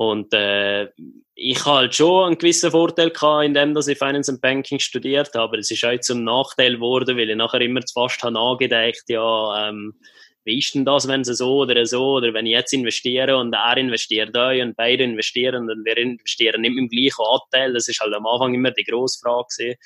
[0.00, 0.88] Und äh,
[1.34, 5.28] ich habe halt schon einen gewissen Vorteil gehabt, indem dass ich Finance and Banking studiert
[5.34, 8.32] habe, aber es ist auch zum Nachteil geworden, weil ich nachher immer zu fast habe
[8.32, 9.92] nachgedacht, ja, ähm,
[10.44, 13.52] wie ist denn das, wenn sie so oder so, oder wenn ich jetzt investiere und
[13.52, 17.86] er investiert da und beide investieren und wir investieren nicht mit dem gleichen Anteil, das
[17.86, 19.76] ist halt am Anfang immer die grosse Frage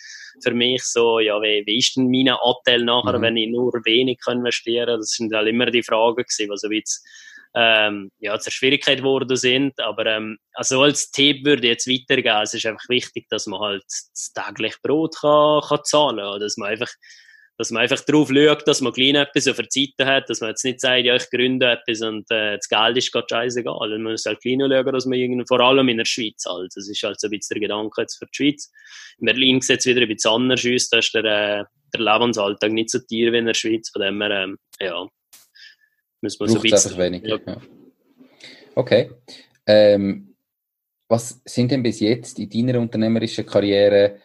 [0.45, 3.23] für mich, so, ja, wie, wie ist denn mein Anteil nachher, mhm.
[3.23, 4.87] wenn ich nur wenig investieren?
[4.87, 7.05] Kann, das sind halt immer die Fragen gewesen, also wie jetzt
[7.55, 9.79] ähm, ja, zur Schwierigkeit geworden sind.
[9.81, 12.43] Aber ähm, also als Tipp würde ich jetzt weitergehen.
[12.43, 16.41] Es ist einfach wichtig, dass man halt das tägliche Brot kann, kann zahlen kann.
[16.41, 16.91] Dass man einfach
[17.57, 20.51] dass man einfach darauf schaut, dass man klein etwas auf der Seite hat, dass man
[20.51, 23.91] jetzt nicht sagt, ja, ich gründe etwas und äh, das Geld ist gerade scheißegal.
[23.91, 26.73] Man muss halt klein schauen, dass man irgendwie, vor allem in der Schweiz halt.
[26.75, 28.73] Das ist halt so ein bisschen der Gedanke jetzt für die Schweiz.
[29.19, 31.65] In Berlin sieht es wieder ein bisschen anders aus, da ist der, äh,
[31.95, 35.07] der Lebensalltag nicht so tief wie in der Schweiz, von dem her, ähm, ja,
[36.25, 36.99] Müssen wir so ein bisschen.
[36.99, 37.39] weniger.
[37.47, 37.57] Ja.
[38.75, 39.11] Okay.
[39.67, 40.35] Ähm,
[41.07, 44.21] was sind denn bis jetzt in deiner unternehmerischen Karriere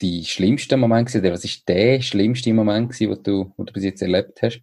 [0.00, 1.32] die schlimmsten Momente gewesen?
[1.34, 4.60] Was ist der schlimmste Moment gewesen, den du, den du bis jetzt erlebt hast?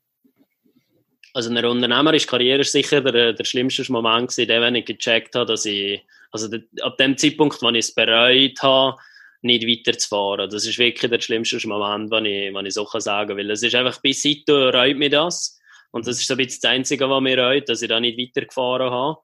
[1.35, 5.35] Also eine unternehmerische Karriere ist sicher der, der schlimmste Moment gewesen, der, wenn ich gecheckt
[5.35, 8.97] habe, dass ich, also der, ab dem Zeitpunkt, wo ich es bereut habe,
[9.43, 10.49] nicht weiterzufahren.
[10.49, 13.61] Das ist wirklich der schlimmste Moment, wenn ich, wenn ich so kann sagen weil es
[13.61, 15.56] ist einfach, bis heute reut mir das.
[15.97, 18.17] Und das ist so ein bisschen das Einzige, was mir reut, dass ich da nicht
[18.17, 19.19] weitergefahren habe.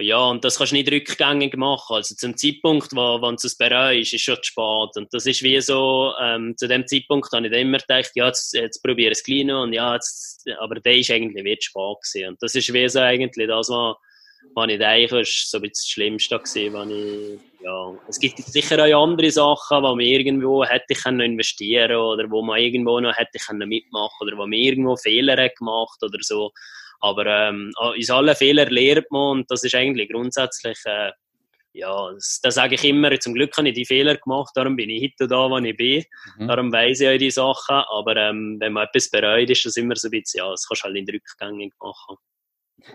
[0.00, 1.96] Ja, und das kannst du nicht rückgängig machen.
[1.96, 4.96] Also zum Zeitpunkt, wo, wenn es bereust, ist schon zu spät.
[4.96, 8.28] Und das ist wie so, ähm, zu dem Zeitpunkt habe ich dann immer gedacht, ja,
[8.28, 9.64] jetzt, jetzt probiere ich es gleich noch.
[9.64, 12.28] Und ja, jetzt, aber der ist eigentlich wie zu spät gewesen.
[12.28, 13.96] Und das ist wie so eigentlich das, was,
[14.54, 18.82] was ich ist so ein bisschen das Schlimmste gewesen, wenn ich, ja, es gibt sicher
[18.84, 23.16] auch andere Sachen, wo man irgendwo hätte ich können investieren oder wo man irgendwo noch
[23.16, 26.52] hätte können mitmachen oder wo man irgendwo Fehler hat gemacht oder so.
[27.00, 31.12] Aber ähm, aus allen Fehlern lernt man und das ist eigentlich grundsätzlich, äh,
[31.72, 34.90] ja, das, das sage ich immer, zum Glück habe ich die Fehler gemacht, darum bin
[34.90, 36.04] ich heute da, wo ich bin,
[36.38, 36.48] mhm.
[36.48, 39.96] darum weiß ich auch die Sachen, aber ähm, wenn man etwas bereut, ist das immer
[39.96, 42.16] so ein bisschen, ja, das kannst du halt nicht rückgängig machen.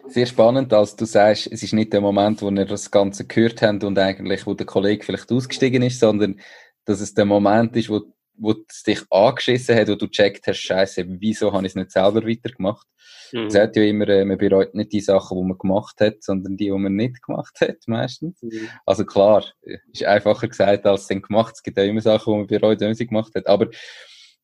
[0.07, 3.61] Sehr spannend, als du sagst, es ist nicht der Moment, wo wir das Ganze gehört
[3.61, 6.39] haben und eigentlich, wo der Kollege vielleicht ausgestiegen ist, sondern
[6.85, 8.01] dass es der Moment ist, wo
[8.35, 11.91] wo es dich angeschissen hat, wo du gecheckt hast, Scheiße, wieso habe ich es nicht
[11.91, 12.87] selber weitergemacht?
[13.31, 13.47] Mhm.
[13.47, 16.57] Es hat ja immer, äh, man bereut nicht die Sachen, die man gemacht hat, sondern
[16.57, 18.41] die, die man nicht gemacht hat, meistens.
[18.41, 18.69] Mhm.
[18.85, 19.45] Also klar,
[19.91, 21.53] ist einfacher gesagt als dann gemacht.
[21.55, 23.47] Es gibt ja immer Sachen, die man bereut, wenn man sie gemacht hat.
[23.47, 23.69] Aber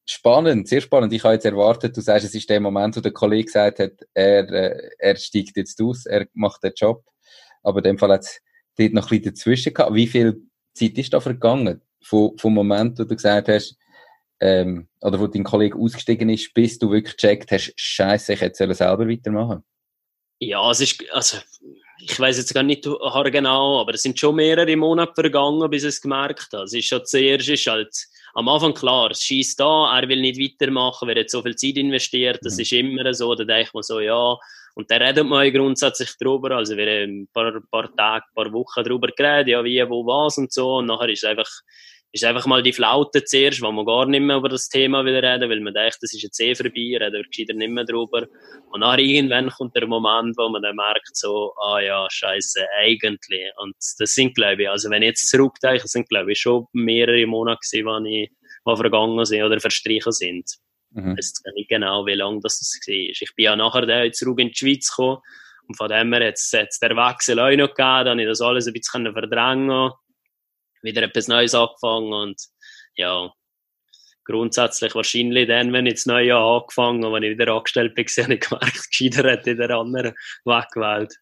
[0.10, 1.14] spannend, sehr spannend.
[1.14, 3.94] Ich habe jetzt erwartet, du sagst, es ist der Moment, wo der Kollege gesagt hat,
[4.14, 7.04] er, äh, er steigt jetzt aus, er macht den Job.
[7.62, 8.42] Aber in dem Fall hat es
[8.78, 9.94] dort noch ein bisschen dazwischen gehabt.
[9.94, 10.42] Wie viel
[10.74, 11.82] Zeit ist da vergangen?
[12.02, 13.78] Vom, vom Moment, wo du gesagt hast,
[14.40, 18.74] ähm, oder wo dein Kollege ausgestiegen ist, bis du wirklich gecheckt hast, Scheiße, ich hätte
[18.74, 19.64] selber weitermachen.
[20.40, 21.38] Ja, es ist, also,
[22.00, 25.90] ich weiß jetzt gar nicht genau, aber es sind schon mehrere Monate vergangen, bis ich
[25.90, 26.64] es gemerkt habe.
[26.64, 27.94] Es ist schon zuerst, ist halt,
[28.40, 31.76] am Anfang klar, es schießt da, er will nicht weitermachen, wer hat so viel Zeit
[31.76, 32.62] investiert, das mhm.
[32.62, 34.38] ist immer so, da denkt man so, ja,
[34.76, 38.54] und da redet man grundsätzlich drüber, also wir haben ein paar, paar Tage, ein paar
[38.54, 41.50] Wochen drüber geredet, ja, wie, wo, was und so, und nachher ist es einfach,
[42.12, 45.16] ist einfach mal die Flaute zuerst, wo man gar nicht mehr über das Thema will
[45.16, 48.26] reden, weil man denkt, das ist jetzt eh vorbei, reden wir gescheiter nicht mehr drüber.
[48.72, 53.52] Und dann irgendwann kommt der Moment, wo man dann merkt, so, ah ja, scheiße, eigentlich.
[53.58, 56.66] Und das sind, glaube ich, also wenn ich jetzt zurückdenke, das sind, glaube ich, schon
[56.74, 58.30] mehrere Monate gewesen, die, ich,
[58.68, 60.50] die vergangen sind oder verstrichen sind.
[60.92, 61.12] Mhm.
[61.12, 62.94] Ich weiß nicht genau, wie lange das war.
[62.94, 65.20] Ich bin ja nachher dann zurück in die Schweiz gekommen
[65.68, 68.66] und von dem her hat es der Wechsel auch noch gegeben, dann ich das alles
[68.66, 69.92] ein bisschen verdrängen
[70.82, 72.42] wieder etwas Neues angefangen und
[72.96, 73.32] ja,
[74.26, 78.06] grundsätzlich wahrscheinlich dann, wenn ich das neue Jahr angefangen habe, wenn ich wieder angestellt bin,
[78.24, 80.14] habe ich gemerkt, gescheiter hätte der andere
[80.46, 81.16] weggewählt.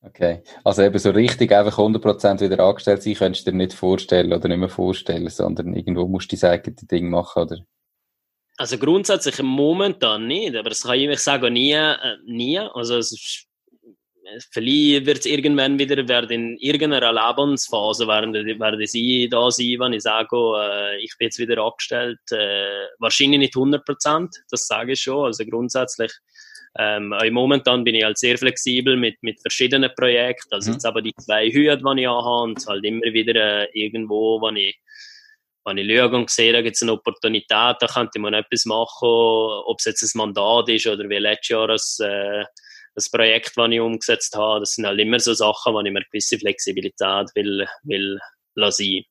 [0.00, 4.32] Okay, also eben so richtig einfach 100% wieder angestellt sein, könntest du dir nicht vorstellen
[4.32, 7.58] oder nicht mehr vorstellen, sondern irgendwo musst du dein eigenes Ding machen, oder?
[8.56, 12.58] Also grundsätzlich momentan nicht, aber das kann ich sagen, nie, äh, nie.
[12.58, 13.46] Also es ist
[14.50, 19.92] vielleicht wird es irgendwann wieder, werden in irgendeiner Lebensphase werden, werden sie da sein, wenn
[19.92, 22.18] ich sage, äh, ich bin jetzt wieder abgestellt.
[22.30, 25.26] Äh, wahrscheinlich nicht 100 Prozent, das sage ich schon.
[25.26, 26.12] Also grundsätzlich,
[26.78, 30.54] ähm, momentan bin ich halt sehr flexibel mit, mit verschiedenen Projekten.
[30.54, 30.74] Also mhm.
[30.74, 34.56] jetzt aber die zwei Hüte, die ich habe, und halt immer wieder äh, irgendwo, wenn
[34.56, 34.78] ich
[35.66, 39.08] wenn ich schaue und sehe, da gibt es eine Opportunität, da könnte man etwas machen,
[39.08, 42.44] ob es jetzt ein Mandat ist oder wie letztes Jahr das, äh,
[42.94, 45.98] das Projekt, das ich umgesetzt habe, das sind halt immer so Sachen, wo ich mir
[45.98, 48.18] eine gewisse Flexibilität will, will
[48.54, 49.04] lassen.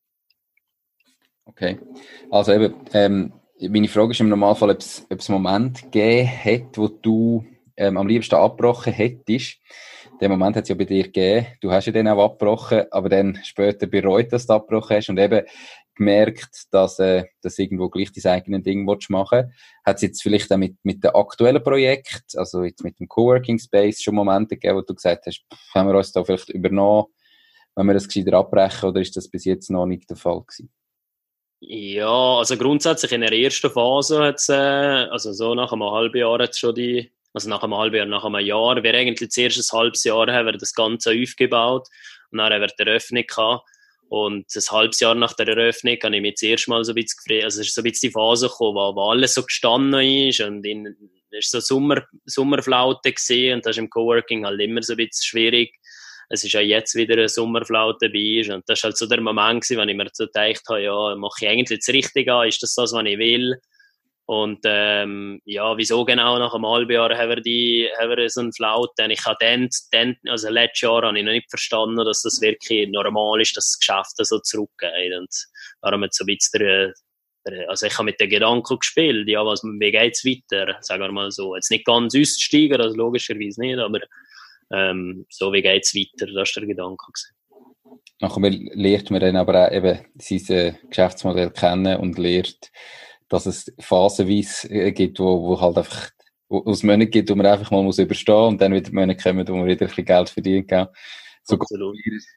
[1.45, 1.77] Okay.
[2.31, 6.87] Also eben, ähm, meine Frage ist im Normalfall, ob es, einen Moment gegeben hat, wo
[6.87, 9.59] du ähm, am liebsten abgebrochen hättest.
[10.21, 11.47] Den Moment hat es ja bei dir gegeben.
[11.59, 15.09] Du hast ja den auch abgebrochen, aber dann später bereut, dass du abgebrochen hast.
[15.09, 15.45] Und eben,
[15.95, 19.53] gemerkt, dass, äh, dass irgendwo gleich dein eigenes Ding machen
[19.85, 23.59] Hat es jetzt vielleicht auch mit, mit dem aktuellen Projekt, also jetzt mit dem Coworking
[23.59, 27.05] Space, schon Momente gegeben, wo du gesagt hast, pff, haben wir uns da vielleicht übernommen,
[27.75, 30.71] wenn wir das gescheiter abbrechen, oder ist das bis jetzt noch nicht der Fall gewesen?
[31.59, 36.17] Ja, also grundsätzlich in der ersten Phase hat es, äh, also so nach einem halben
[36.17, 39.73] Jahr hat schon die, also nach einem halben Jahr, nach einem Jahr, wir eigentlich zuerst
[39.73, 41.87] ein halbes Jahr haben wir das Ganze aufgebaut
[42.31, 43.63] und dann haben wir die Eröffnung gehabt
[44.09, 46.95] und ein halbes Jahr nach der Eröffnung habe ich mich das erste Mal so ein
[46.95, 47.43] bisschen gefreut.
[47.45, 50.41] Also es ist so ein bisschen die Phase gekommen, wo, wo alles so gestanden ist
[50.41, 50.95] und in,
[51.31, 54.97] es war so Sommer, Sommerflaute gesehen und das ist im Coworking halt immer so ein
[54.97, 55.73] bisschen schwierig.
[56.29, 59.21] Es ist ja jetzt wieder eine Sommerflaute dabei ist und das war halt so der
[59.21, 62.47] Moment gewesen, wenn ich mir so gedacht habe, ja, mache ich eigentlich das Richtige an,
[62.47, 63.59] ist das das, was ich will?
[64.25, 68.39] Und ähm, ja, wieso genau nach einem halben Jahr haben wir, die, haben wir so
[68.39, 69.05] einen Flaute?
[69.09, 72.89] Ich habe dann, dann, also letztes Jahr habe ich noch nicht verstanden, dass das wirklich
[72.89, 75.13] normal ist, dass das Geschäft so zurückgeht.
[75.17, 75.29] Und
[75.81, 76.93] darum hat so ein bisschen
[77.45, 80.77] der, also ich habe mit den Gedanken gespielt, ja, was, wie geht's weiter?
[80.81, 81.55] Sagen wir mal so.
[81.55, 83.99] Jetzt nicht ganz aussteigen, also logischerweise nicht, aber
[84.71, 87.35] ähm, so wie geht's weiter, das ist der Gedanke gewesen.
[88.19, 92.71] Nachher lernt man dann aber auch eben sein Geschäftsmodell kennen und lernt,
[93.33, 96.11] dass es phasenweise äh, gibt, wo, wo halt einfach
[96.49, 99.47] wo es Monate gibt, wo man einfach mal muss überstehen und dann wieder Monate kommen,
[99.47, 100.67] wo man wieder ein bisschen Geld verdient.
[100.67, 100.87] Gell?
[101.41, 101.57] So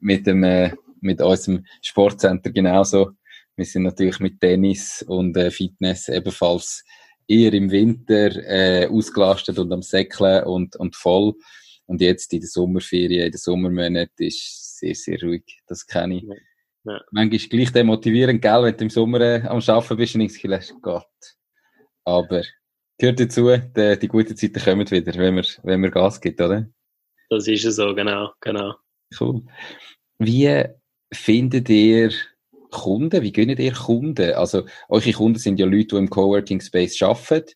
[0.00, 3.10] mit dem äh, mit unserem Sportcenter genauso.
[3.56, 6.82] Wir sind natürlich mit Tennis und äh, Fitness ebenfalls
[7.28, 11.34] eher im Winter äh, ausgelastet und am Säckeln und, und voll.
[11.84, 15.44] Und jetzt in der Sommerferien, in den Sommermonaten ist sehr, sehr ruhig.
[15.66, 16.24] Das kenne ich.
[16.86, 16.92] Ja.
[16.92, 17.00] Ja.
[17.10, 20.42] Manchmal ist gleich demotivierend, gell, wenn du im Sommer äh, am Arbeiten bist und nichts
[20.44, 20.74] hast.
[20.80, 21.06] Gott.
[22.04, 22.42] Aber
[22.98, 26.66] gehört dazu, die, die guten Zeiten kommen wieder, wenn man, wenn man Gas gibt, oder?
[27.28, 28.74] Das ist so, genau, genau.
[29.18, 29.42] Cool.
[30.18, 30.64] Wie
[31.12, 32.12] findet ihr
[32.70, 33.22] Kunden?
[33.22, 34.34] Wie gönnt ihr Kunden?
[34.34, 37.52] Also, eure Kunden sind ja Leute, die im Coworking Space arbeiten.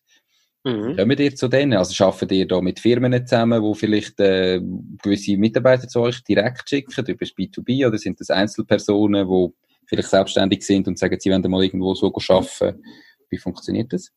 [0.63, 0.95] Mhm.
[0.95, 1.73] Kommt ihr zu denen?
[1.73, 4.61] Also arbeitet ihr da mit Firmen zusammen, die vielleicht äh,
[5.01, 9.47] gewisse Mitarbeiter zu euch direkt schicken, über das B2B, oder sind das Einzelpersonen, die
[9.87, 12.83] vielleicht selbstständig sind und sagen, sie wollen mal irgendwo so arbeiten?
[13.29, 14.11] Wie funktioniert das?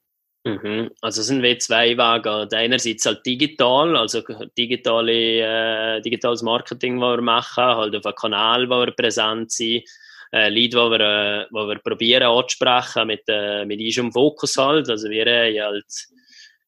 [0.47, 0.91] Mhm.
[1.01, 2.49] Also es sind wie zwei Wege.
[2.55, 4.21] Einerseits halt digital, also
[4.59, 9.85] digitale, äh, digitales Marketing, was wir machen, halt auf einem Kanal, wo wir präsent sind,
[10.33, 14.91] äh, Leute, die wir, äh, wo wir probieren anzusprechen mit, äh, mit unserem Fokus halt.
[14.91, 16.09] Also wir haben halt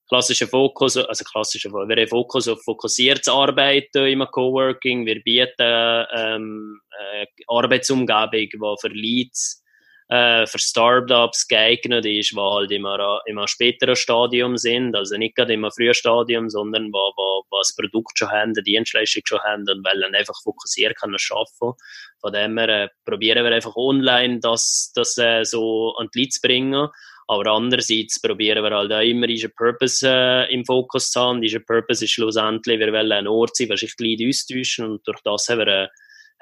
[0.09, 5.07] klassischen Fokus, also klassischer, wir haben Fokus auf fokussiertes Arbeiten im Coworking.
[5.07, 9.63] Wir bieten ähm, äh, Arbeitsumgebung, die für Leads
[10.09, 15.55] äh, für Startups geeignet ist, die halt immer im späteren Stadium sind, also nicht gerade
[15.55, 19.63] im frühen Stadium, sondern wo, wo, wo das Produkt schon haben, die Dienstleistung schon haben
[19.63, 21.73] und wollen einfach fokussieren können schaffen.
[22.21, 26.37] Von dem her äh, probieren wir einfach online das, das äh, so an die Leads
[26.37, 26.89] zu bringen.
[27.29, 31.43] Aber andererseits probieren wir halt auch immer diesen Purpose äh, im Fokus zu haben.
[31.43, 35.07] Dieser Purpose ist schlussendlich, wir wollen ein Ort sein, wo sich die Leute austauschen und
[35.07, 35.89] durch das haben wir äh,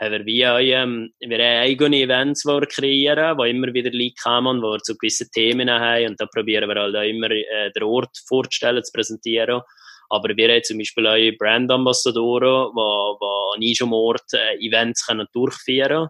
[0.00, 4.14] haben wir wie auch, ähm, wir eigene Events, die wir kreieren, wo immer wieder Leute
[4.22, 7.70] kommen, wo wir zu gewissen Themen haben und da probieren wir halt auch immer äh,
[7.74, 9.62] den Ort vorzustellen, zu präsentieren.
[10.10, 15.26] Aber wir haben zum Beispiel auch Brandambassadoren, die, die an diesem Ort äh, Events können
[15.32, 16.08] durchführen können.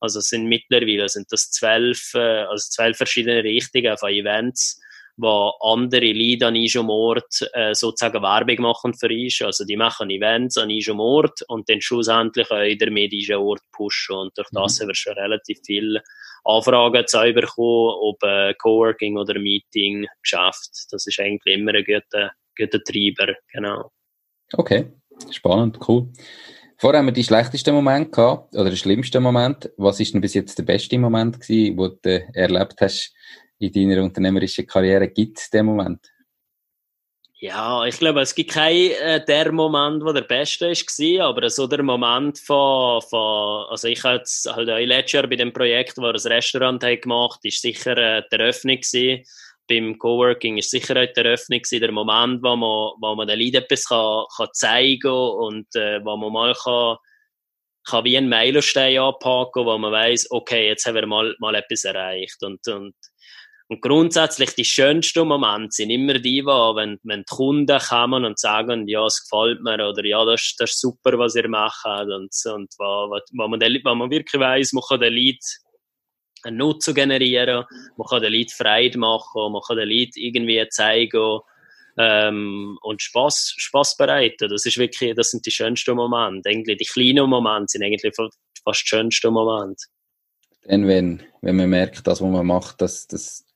[0.00, 4.80] Also es sind mittlerweile sind das zwölf, äh, also zwölf verschiedene Richtungen von Events,
[5.16, 9.40] wo andere Leute an einem Ort äh, sozusagen Werbung machen für uns.
[9.40, 14.16] Also die machen Events an einem Ort und dann schlussendlich auch damit diesen Ort pushen.
[14.16, 14.82] Und durch das mhm.
[14.82, 16.02] haben wir schon relativ viele
[16.44, 20.70] Anfragen zu bekommen, ob äh, Coworking oder Meeting geschafft.
[20.90, 23.90] Das ist eigentlich immer ein guter, guter Treiber, genau.
[24.52, 24.92] Okay,
[25.30, 26.08] spannend, cool.
[26.78, 29.70] Vorher haben wir die schlechtesten Momente gehabt, oder den schlimmsten Moment.
[29.78, 33.14] Was ist denn bis jetzt der beste Moment gewesen, den du erlebt hast
[33.58, 35.08] in deiner unternehmerischen Karriere?
[35.08, 36.00] Gibt es den Moment?
[37.38, 41.66] Ja, ich glaube, es gibt keinen äh, der Moment, der der beste war, aber so
[41.66, 46.02] der Moment von, von also ich hatte halt auch letztes Jahr bei dem Projekt, wo
[46.02, 49.22] wir ein Restaurant haben gemacht ist sicher äh, die Eröffnung gewesen.
[49.68, 53.56] Beim Coworking ist sicher die Eröffnung gewesen, der Moment, wo man, wo man den Leuten
[53.56, 56.96] etwas kann, kann zeigen und äh, wo man mal kann,
[57.84, 61.84] kann wie einen Meilenstein anpacken, wo man weiß, okay, jetzt haben wir mal, mal etwas
[61.84, 62.42] erreicht.
[62.42, 62.94] Und, und
[63.68, 68.38] und grundsätzlich die schönsten Momente sind immer die, wo, wenn, wenn die Kunden kommen und
[68.38, 72.30] sagen, ja, es gefällt mir oder ja, das, das ist super, was ihr macht und,
[72.44, 75.38] und wo, wo, man, den, wo man wirklich weiss, man kann den Leuten
[76.42, 77.64] einen Nutzen generieren,
[77.96, 81.40] man kann den Leuten Freude machen, man kann den Leuten irgendwie zeigen
[81.98, 84.48] ähm, und Spaß, Spaß bereiten.
[84.48, 86.48] Das ist wirklich, das sind die schönsten Momente.
[86.48, 89.86] Eigentlich die kleinen Momente sind eigentlich fast die schönsten Momente.
[90.64, 93.46] Dann, wenn, wenn man merkt, dass was man macht, dass, dass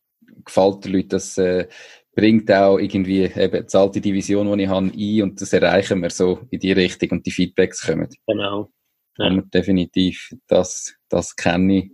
[0.44, 1.68] gefällt den Leuten, das äh,
[2.14, 6.10] bringt auch irgendwie eben die alte Division, die ich habe, ein und das erreichen wir
[6.10, 8.08] so in die Richtung und die Feedbacks kommen.
[8.26, 8.70] Genau.
[9.18, 9.38] Ja.
[9.42, 11.90] definitiv, das, das kenne ich.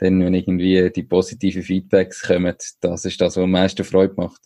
[0.00, 4.40] Denn wenn irgendwie die positiven Feedbacks kommen, das ist das, was am meisten Freude macht.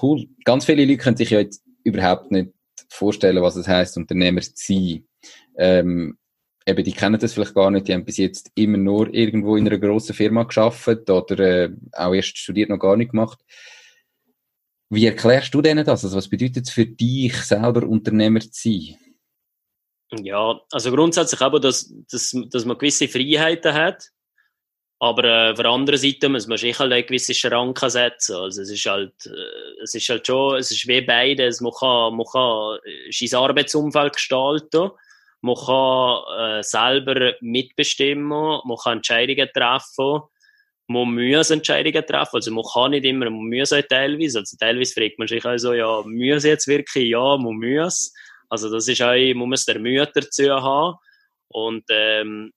[0.00, 0.26] Cool.
[0.44, 2.52] Ganz viele Leute können sich ja jetzt überhaupt nicht
[2.88, 5.06] vorstellen, was es heißt, Unternehmer zu sein.
[5.56, 6.18] Ähm,
[6.66, 9.66] eben, die kennen das vielleicht gar nicht, die haben bis jetzt immer nur irgendwo in
[9.66, 13.38] einer grossen Firma geschafft oder äh, auch erst studiert noch gar nicht gemacht.
[14.88, 16.04] Wie erklärst du denen das?
[16.04, 18.96] Also was bedeutet es für dich selber Unternehmer zu sein?
[20.20, 24.11] Ja, also grundsätzlich aber, dass, dass, dass man gewisse Freiheiten hat,
[25.02, 28.36] aber äh, auf der anderen Seite muss man sich halt eine gewisse Schranken setzen.
[28.36, 31.60] Also es ist halt, äh, es ist halt schon, es ist wie beides.
[31.60, 32.78] Man kann, man kann
[33.10, 34.92] sein Arbeitsumfeld gestalten,
[35.40, 40.20] man kann äh, selber mitbestimmen, man kann Entscheidungen treffen,
[40.86, 44.94] man muss Entscheidungen treffen, also man kann nicht immer, man muss auch teilweise, also teilweise
[44.94, 48.14] fragt man sich also, ja, muss jetzt wirklich, ja, man muss,
[48.48, 50.96] also das ist auch, man muss der Mühe dazu haben.
[51.48, 52.52] Und ähm,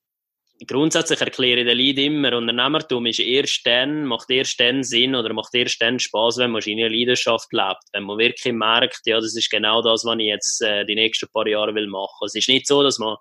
[0.68, 5.34] grundsätzlich erkläre ich den Leuten immer, Unternehmertum ist erst dann, macht erst dann Sinn oder
[5.34, 7.84] macht erst dann Spaß, wenn man seine Leidenschaft lebt.
[7.91, 11.28] Wenn man wirklich merkt, ja, das ist genau das, was ich jetzt äh, die nächsten
[11.30, 12.26] paar Jahre will machen.
[12.26, 13.18] Es ist nicht so, dass man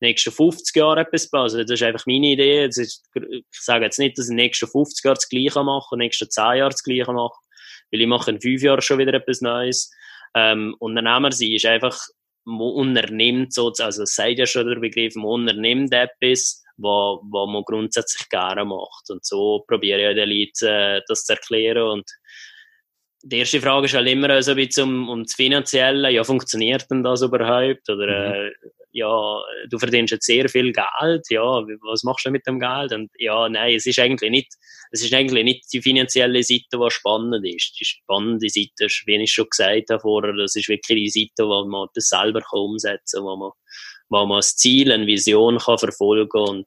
[0.00, 2.66] die nächsten 50 Jahre etwas also das ist einfach meine Idee.
[2.66, 6.00] Ist, ich sage jetzt nicht, dass ich den nächsten 50 Jahren das Gleiche mache, den
[6.00, 7.38] nächsten 10 Jahren das Gleiche mache,
[7.90, 9.90] weil ich mache in 5 Jahren schon wieder etwas Neues.
[10.34, 11.98] Ähm, Unternehmer sein ist einfach,
[12.44, 17.48] man unternimmt so, also es sagt ja schon der Begriff, man unternimmt etwas, was, was
[17.48, 19.08] man grundsätzlich gerne macht.
[19.08, 21.82] Und so probiere ich den Leuten äh, das zu erklären.
[21.82, 22.10] Und
[23.22, 26.10] die erste Frage ist halt immer so ein bisschen um, um das Finanzielle.
[26.10, 27.88] Ja, funktioniert denn das überhaupt?
[27.88, 28.34] Oder, mhm.
[28.34, 28.52] äh,
[28.94, 31.22] ja, du verdienst jetzt sehr viel Geld.
[31.28, 32.92] Ja, was machst du mit dem Geld?
[32.92, 34.54] Und ja, nein, es ist eigentlich nicht,
[34.92, 37.76] es ist eigentlich nicht die finanzielle Seite, die spannend ist.
[37.80, 41.48] Die spannende Seite ist, wie ich schon gesagt habe vorher, das ist wirklich die Seite,
[41.48, 43.50] wo man das selber kann umsetzen kann, wo man
[44.14, 46.66] wo man das Ziel, eine Vision kann verfolgen und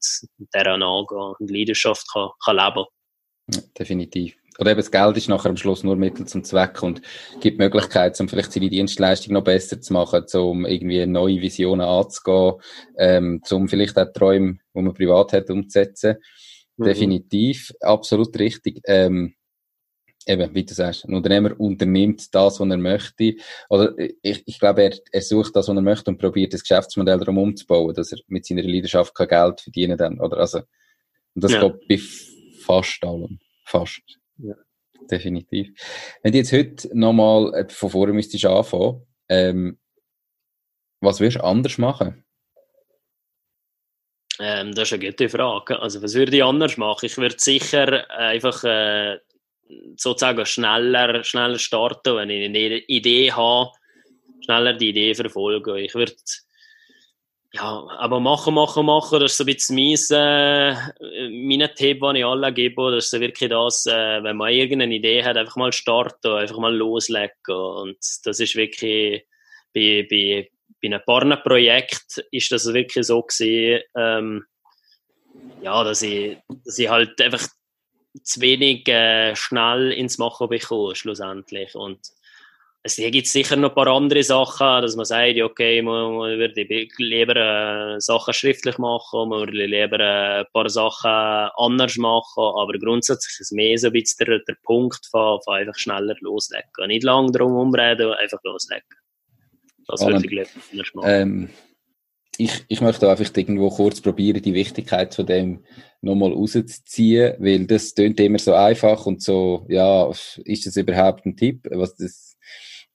[0.52, 2.86] daran angehen und Leidenschaft kann, kann leben
[3.54, 4.36] ja, definitiv.
[4.60, 7.02] oder eben das Geld ist nachher am Schluss nur Mittel zum Zweck und
[7.39, 12.56] gibt Möglichkeit, um vielleicht seine Dienstleistung noch besser zu machen, um irgendwie neue Visionen anzugehen,
[12.98, 16.18] ähm, um vielleicht auch Träume, die man privat hat, umzusetzen.
[16.76, 16.84] Mhm.
[16.84, 18.82] Definitiv, absolut richtig.
[18.86, 19.37] Ähm,
[20.28, 23.36] eben, wie du sagst, ein Unternehmer unternimmt das, was er möchte.
[23.70, 27.20] Oder ich, ich glaube, er, er sucht das, was er möchte und probiert das Geschäftsmodell
[27.20, 30.20] darum umzubauen, dass er mit seiner Leidenschaft kein Geld verdienen kann.
[30.20, 30.60] Oder also,
[31.34, 31.68] und das ja.
[31.68, 32.00] geht bei
[32.66, 33.40] fast allem.
[33.64, 34.02] Fast.
[34.38, 34.56] Ja.
[35.10, 35.70] Definitiv.
[36.22, 39.80] Wenn du jetzt heute nochmal äh, von vorne müsstest anfangen, ähm,
[41.00, 42.24] was würdest du anders machen?
[44.40, 45.80] Ähm, das ist eine gute Frage.
[45.80, 47.06] Also, was würde ich anders machen?
[47.06, 49.18] Ich würde sicher einfach äh,
[49.95, 53.72] sozusagen schneller, schneller starten, wenn ich eine Idee habe,
[54.43, 55.78] schneller die Idee verfolgen.
[55.78, 56.13] Ich würde
[57.53, 62.18] ja, aber machen, machen, machen, das ist so ein bisschen mein, äh, mein Tipp, den
[62.18, 62.91] ich allen gebe.
[62.91, 66.57] Das ist so wirklich das, äh, wenn man irgendeine Idee hat, einfach mal starten, einfach
[66.57, 67.34] mal loslegen.
[67.47, 69.26] Und das ist wirklich
[69.74, 70.49] bei, bei,
[70.82, 74.45] bei einem Partnerprojekt ist das wirklich so gewesen, ähm,
[75.61, 77.47] ja, dass ich, dass ich halt einfach
[78.24, 81.76] zu wenig äh, schnell ins Machen bekomme, schlussendlich.
[81.76, 81.99] Und
[82.84, 86.88] es gibt sicher noch ein paar andere Sachen, dass man sagt, okay, man, man würde
[86.97, 91.11] lieber äh, Sachen schriftlich machen, man würde lieber äh, ein paar Sachen
[91.57, 95.55] anders machen, aber grundsätzlich ist es mehr so ein bisschen der, der Punkt von, von
[95.55, 96.88] einfach schneller loslegen.
[96.88, 98.88] Nicht lange drum umreden, einfach loslegen.
[99.88, 101.09] Das würde ich lieber anders machen.
[101.09, 101.49] Ähm,
[102.38, 105.64] ich, ich möchte einfach irgendwo kurz probieren, die Wichtigkeit von dem
[106.02, 110.10] nochmal rauszuziehen, weil das tönt immer so einfach und so, ja,
[110.46, 111.68] ist das überhaupt ein Tipp?
[111.72, 112.38] Was das,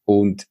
[0.05, 0.47] und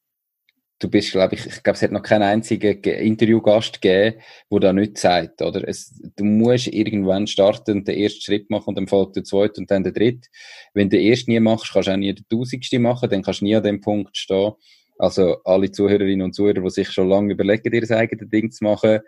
[0.79, 4.21] du bist, glaube ich, ich glaube, es hat noch keinen einzigen Interviewgast gegeben,
[4.51, 5.67] der da nicht sagt, oder?
[5.67, 9.61] Es, du musst irgendwann starten und den ersten Schritt machen und dann folgt der zweite
[9.61, 10.27] und dann der dritte.
[10.73, 13.41] Wenn du den ersten nie machst, kannst du auch nie den tausendste machen, dann kannst
[13.41, 14.53] du nie an dem Punkt stehen.
[15.01, 18.99] Also alle Zuhörerinnen und Zuhörer, die sich schon lange überlegen, ihr eigenes Ding zu machen,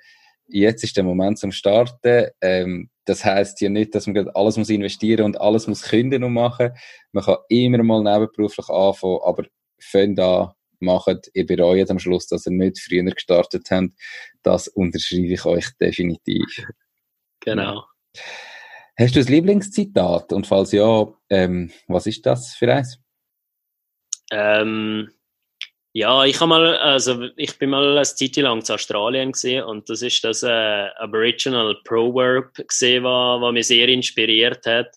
[0.47, 2.31] jetzt ist der Moment zum Starten.
[2.41, 6.33] Ähm, das heißt ja nicht, dass man alles muss investieren und alles muss künden und
[6.33, 6.71] machen.
[7.11, 9.43] Man kann immer mal nebenberuflich anfangen, aber
[9.79, 13.89] fängt an, macht, ihr bereut am Schluss, dass ihr nicht früher gestartet habt.
[14.41, 16.65] Das unterschreibe ich euch definitiv.
[17.41, 17.83] Genau.
[18.97, 20.33] Hast du ein Lieblingszitat?
[20.33, 22.99] Und falls ja, ähm, was ist das für eins?
[24.31, 25.11] Ähm,
[25.95, 29.87] ja, ich habe mal, also ich bin mal eine Zeit lang zu Australien gesehen und
[29.89, 34.87] das ist das äh, Aboriginal Proverb gesehen, was, was mich sehr inspiriert hat.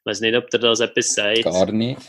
[0.00, 1.44] Ich weiß nicht, ob der das etwas sagt.
[1.44, 2.00] Gar nicht.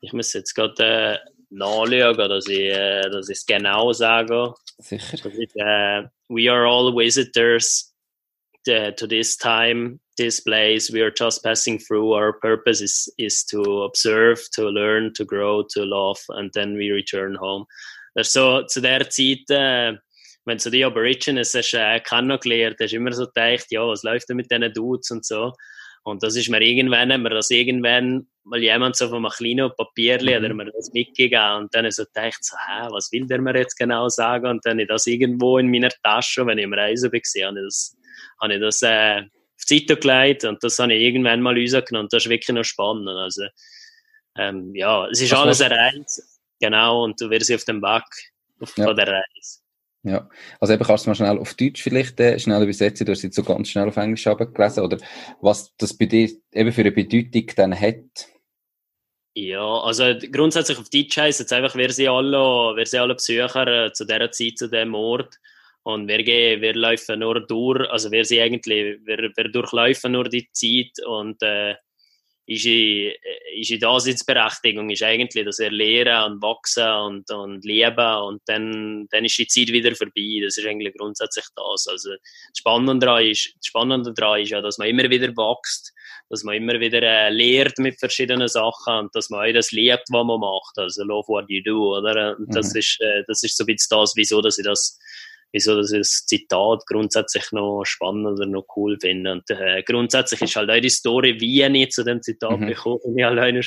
[0.00, 1.18] Ich muss jetzt gerade äh,
[1.50, 4.54] nachschauen, dass ich, äh, dass es genau sage.
[4.78, 5.18] Sicher.
[5.22, 7.87] Das ist, äh, we are all visitors
[8.68, 13.44] uh, to this time this place we are just passing through our purpose is is
[13.44, 17.64] to observe to learn to grow to love and then we return home
[18.22, 19.96] so zu der Zeit äh,
[20.44, 24.36] wenn du die Aborigines hast äh, kennengelernt hast immer so gedacht ja was läuft denn
[24.36, 25.52] mit diesen Dudes und so
[26.08, 29.70] und das ist mir irgendwann, haben wir das irgendwann mal jemand so von einem kleinen
[29.76, 30.44] Papierli mhm.
[30.44, 33.76] oder mir das mitgegeben und dann so gedacht, so, hä, was will der mir jetzt
[33.76, 34.46] genau sagen?
[34.46, 37.58] Und dann habe ich das irgendwo in meiner Tasche, wenn ich im Reisen war, habe
[37.58, 37.97] ich das,
[38.40, 42.06] habe ich das äh, auf die Seite gelegt und das habe ich irgendwann mal rausgenommen
[42.06, 43.08] und das ist wirklich noch spannend.
[43.08, 43.46] Also,
[44.36, 46.08] ähm, ja, es ist Was alles erreicht,
[46.60, 48.04] genau, und du wirst auf dem Weg
[48.60, 48.84] auf, ja.
[48.84, 49.60] von der Reise.
[50.04, 50.28] Ja,
[50.60, 53.34] also eben kannst du mal schnell auf Deutsch vielleicht äh, schnell übersetzen, du hast jetzt
[53.34, 54.98] so ganz schnell auf Englisch gelesen, oder
[55.40, 58.28] was das bei dir eben für eine Bedeutung dann hat.
[59.34, 63.86] Ja, also grundsätzlich auf Deutsch heisst es einfach, wir sind alle, wir sind alle Besucher
[63.86, 65.38] äh, zu dieser Zeit, zu diesem Ort.
[65.88, 70.24] Und wir, gehen, wir laufen nur durch, also wir sind eigentlich, wir, wir durchlaufen nur
[70.24, 71.76] die Zeit und äh,
[72.46, 73.14] unsere,
[73.56, 79.24] unsere Daseinsberechtigung ist eigentlich, dass wir lernen und wachsen und, und leben und dann, dann
[79.24, 80.42] ist die Zeit wieder vorbei.
[80.44, 81.86] Das ist eigentlich grundsätzlich das.
[81.88, 85.94] Also das Spannende daran ist, das Spannende daran ist ja, dass man immer wieder wächst,
[86.28, 90.04] dass man immer wieder äh, lehrt mit verschiedenen Sachen und dass man auch das liebt,
[90.10, 90.76] was man macht.
[90.76, 92.36] Also love what you do, oder?
[92.36, 92.80] Und das mhm.
[92.80, 94.98] ist, äh, das ist so ein bisschen das, wieso, dass ich das
[95.52, 99.32] wieso das Zitat grundsätzlich noch spannend oder noch cool finde.
[99.32, 102.66] Und äh, grundsätzlich ist halt auch die Story, wie ich zu dem Zitat mhm.
[102.66, 103.60] bekomme, ich alleine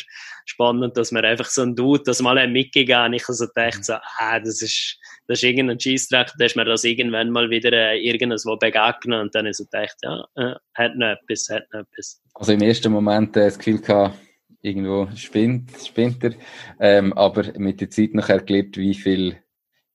[0.45, 3.83] spannend, dass man einfach so ein Dude das mal mitgegeben Ich also dachte mhm.
[3.83, 7.71] so, ah, das ist, das ist irgendein Scheissdreck, da ist mir das irgendwann mal wieder
[7.73, 11.81] äh, irgendwo begegnet und dann ist so gedacht, ja, äh, hat noch etwas, hat noch
[11.81, 12.21] etwas.
[12.33, 14.17] Also im ersten Moment äh, das Gefühl gehabt,
[14.61, 16.33] irgendwo spinnt, spinnt er,
[16.79, 19.37] ähm, aber mit der Zeit nachher gelernt, wie viel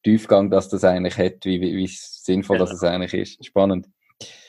[0.06, 2.64] Tiefgang, dass das eigentlich hat, wie, wie, wie sinnvoll ja.
[2.64, 3.44] das eigentlich ist.
[3.44, 3.88] Spannend.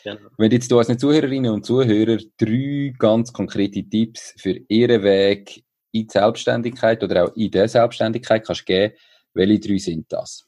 [0.03, 0.19] Genau.
[0.37, 6.03] Wenn jetzt du als Zuhörerinnen und Zuhörer drei ganz konkrete Tipps für ihren Weg in
[6.03, 8.93] die Selbstständigkeit oder auch in der Selbstständigkeit kannst geben,
[9.33, 10.47] welche drei sind das?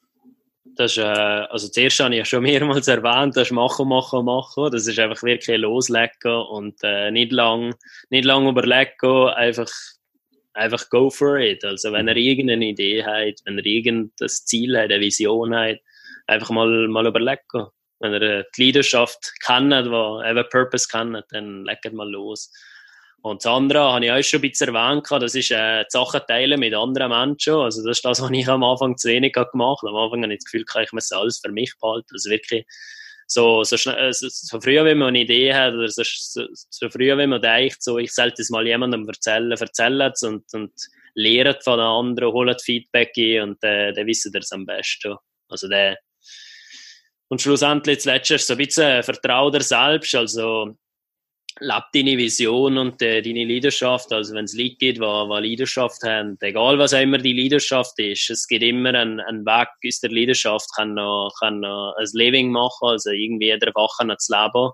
[0.76, 4.24] Das ist, äh, also zuerst habe ich ja schon mehrmals erwähnt, das ist machen, machen,
[4.24, 4.70] machen.
[4.72, 7.74] Das ist einfach wirklich loslegen und äh, nicht lang,
[8.12, 9.72] nicht lang überlegen, einfach,
[10.60, 11.64] einfach go for it.
[11.64, 15.78] Also wenn er irgendeine Idee hat, wenn er irgendein Ziel hat, eine Vision hat,
[16.28, 17.68] einfach mal, mal überlegen.
[18.00, 22.52] Wenn er die Leidenschaft kennt, die eben Purpose kennt, dann legt mal los.
[23.22, 26.22] Und das andere habe ich auch schon ein bisschen erwähnt, das ist äh, die Sachen
[26.26, 27.56] teilen mit anderen Menschen.
[27.56, 29.90] Also das ist das, was ich am Anfang zu wenig gemacht habe.
[29.90, 32.08] Am Anfang habe ich das Gefühl, ich muss alles für mich behalten.
[32.14, 32.66] Also wirklich
[33.32, 37.16] so, so, äh, so, früh, wenn man eine Idee hat, oder so, so, so früh,
[37.16, 40.74] wenn man denkt, so, ich sollte es mal jemandem erzählen, erzählen es und, und
[41.14, 45.16] lehrt von den anderen, holt Feedback ein und äh, dann wissen es am besten.
[45.48, 45.98] Also der,
[47.28, 50.76] und schlussendlich, das Letzte ist so ein bisschen Vertrauen dir selbst, also
[51.60, 54.12] lebe deine Vision und äh, deine Leidenschaft.
[54.12, 57.98] Also wenn es Leute gibt, die, die Leidenschaft haben, egal was auch immer die Leidenschaft
[58.00, 62.08] ist, es gibt immer einen, einen Weg aus der Leidenschaft, kann noch, kann noch ein
[62.14, 64.72] Living machen, also irgendwie jeder Woche zu leben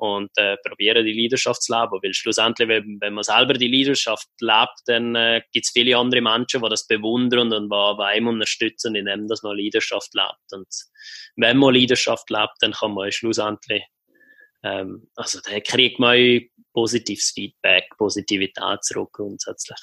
[0.00, 1.98] und äh, probieren die Leidenschaft zu leben.
[2.02, 6.22] Weil schlussendlich, wenn, wenn man selber die Leidenschaft lebt, dann äh, gibt es viele andere
[6.22, 10.52] Menschen, die das bewundern und die, einem unterstützen, indem man Leidenschaft lebt.
[10.52, 10.68] Und
[11.36, 13.82] wenn man Leidenschaft lebt, dann kann man schlussendlich
[14.62, 16.40] ähm, also da kriegt man
[16.72, 19.78] positives Feedback, Positivität zurück grundsätzlich.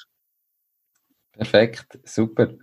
[1.32, 2.54] Perfekt, super.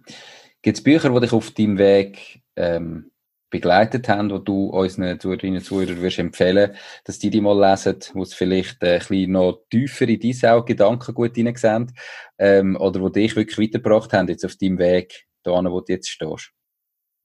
[0.61, 3.11] Gibt es Bücher, die dich auf deinem Weg ähm,
[3.49, 7.99] begleitet haben, wo du unseren Zuhörerinnen und Zuhörern würdest empfehlen, dass die die mal lesen,
[8.13, 11.93] wo es vielleicht äh, ein bisschen noch tiefer in deine auch Gedanken gut hineinsehen,
[12.38, 16.09] ähm, oder wo dich wirklich weitergebracht haben jetzt auf deinem Weg, da wo du jetzt
[16.09, 16.51] stehst?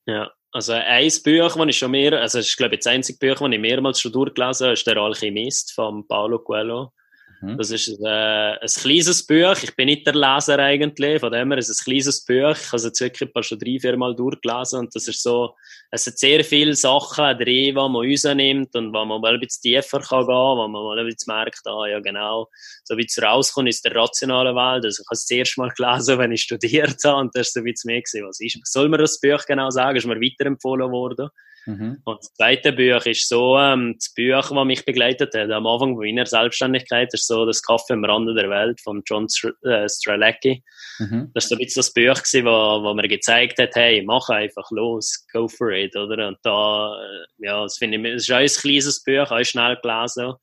[0.07, 3.41] Ja, also ein Buch, das ich schon mehr, also ist glaube ich das einzige Buch,
[3.41, 6.93] das ich mehrmals schon durchgelesen habe, ist «Der Alchemist» von Paulo Coelho.
[7.43, 7.57] Mhm.
[7.57, 9.57] Das ist äh, ein kleines Buch.
[9.63, 11.21] Ich bin nicht der Leser eigentlich.
[11.21, 12.57] Von dem her ist es ein kleines Buch.
[12.57, 14.81] Ich habe es jetzt wirklich schon drei, vier Mal durchgelesen.
[14.81, 15.55] Und das ist so,
[15.91, 19.63] es hat sehr viele Sachen drin, die man rausnimmt und wo man mal ein bisschen
[19.63, 22.49] tiefer kann gehen, wo man mal ein bisschen merkt, ah, ja, genau,
[22.85, 24.85] so wie es rauskommt aus der rationalen Welt.
[24.85, 27.21] Also ich habe es das erste Mal gelesen, wenn ich studiert habe.
[27.21, 28.27] Und das ist so ein bisschen mehr gewesen.
[28.27, 29.97] Was ist, soll man das Buch genau sagen?
[29.97, 31.31] Ist mir weiterempfohlen worden.
[31.67, 31.99] Mhm.
[32.05, 35.97] Und das zweite Buch ist so, ähm, das Buch, das mich begleitet hat, am Anfang
[35.97, 39.27] meiner Selbstständigkeit, ist so das Kaffee am Rande der Welt von John
[39.65, 40.63] äh, Stralecki.
[40.99, 41.31] Mhm.
[41.35, 44.29] Das war so ein bisschen das Buch gewesen, wo, wo mir gezeigt hat, hey, mach
[44.29, 46.29] einfach los, go for it, oder?
[46.29, 49.77] Und da, äh, ja, das finde ich, das ist auch ein kleines Buch, auch schnell
[49.83, 50.35] gelesen.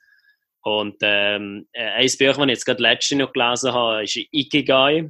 [0.61, 5.09] Und, ähm, äh, ein Buch, das ich jetzt gerade letztes noch gelesen habe, ist Ikigai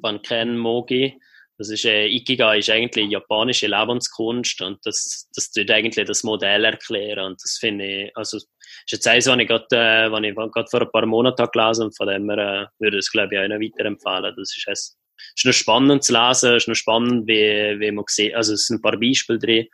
[0.00, 1.20] von Ken Mogi.
[1.56, 6.64] Das ist, äh, Ikigai ist eigentlich japanische Lebenskunst und das, das tut eigentlich das Modell
[6.64, 8.48] erklären und das finde ich, also, ist
[8.88, 11.96] jetzt eins, was ich gerade, äh, was ich gerade vor ein paar Monaten gelesen und
[11.96, 14.34] von dem äh, würde ich es, glaube ich, auch noch weiterempfehlen.
[14.36, 14.96] Das ist, es
[15.36, 18.78] ist noch spannend zu lesen, ist noch spannend, wie, wie man sieht, also es sind
[18.78, 19.70] ein paar Beispiele drin, die,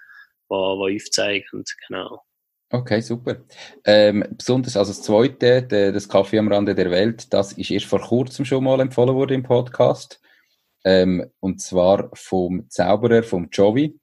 [0.50, 2.22] die aufzeigen, genau.
[2.72, 3.36] Okay, super.
[3.84, 7.86] Ähm, besonders also das zweite, der, das Kaffee am Rande der Welt, das ist erst
[7.86, 10.20] vor kurzem schon mal empfohlen worden im Podcast.
[10.84, 13.98] Ähm, und zwar vom Zauberer, vom Jovi.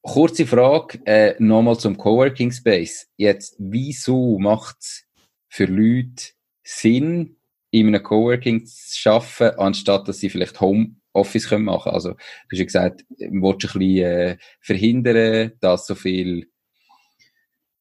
[0.02, 3.08] Kurze Frage äh, nochmal zum Coworking Space.
[3.16, 5.06] Jetzt, wieso macht es
[5.48, 6.32] für Leute
[6.62, 7.36] Sinn,
[7.70, 12.16] in einem Coworking zu arbeiten, anstatt dass sie vielleicht Homeoffice können machen Also, du
[12.52, 16.50] hast ja gesagt, du willst ein bisschen äh, verhindern, dass so viel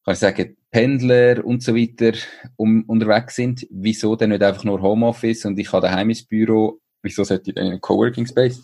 [0.04, 2.18] kann ich sagen, Pendler und so weiter
[2.58, 6.80] um, unterwegs sind, wieso denn nicht einfach nur Homeoffice und ich habe daheim ins Büro,
[7.02, 8.62] wieso sollte ich denn einen Coworking Space?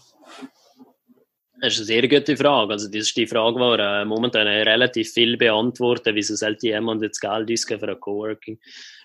[1.61, 2.71] Das ist eine sehr gute Frage.
[2.71, 6.15] Also, das ist die Frage, die äh, momentan relativ viel beantworten.
[6.15, 8.59] Wieso sollte jemand jetzt Geld ausgeben für ein Coworking?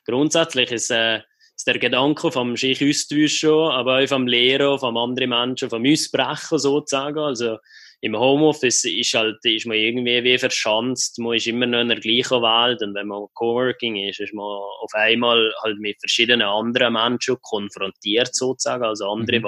[0.06, 1.20] Grundsätzlich ist, äh,
[1.56, 6.58] ist der Gedanke vom sich austauschen, aber auch vom Lehren, von anderen Menschen, vom Ausbrechen
[6.58, 7.18] sozusagen.
[7.18, 7.58] Also,
[8.04, 12.00] im Homeoffice ist halt, ist man irgendwie wie verschanzt, man ist immer noch in der
[12.00, 16.92] gleichen Welt und wenn man Coworking ist, ist man auf einmal halt mit verschiedenen anderen
[16.92, 19.44] Menschen konfrontiert sozusagen, also andere, mhm.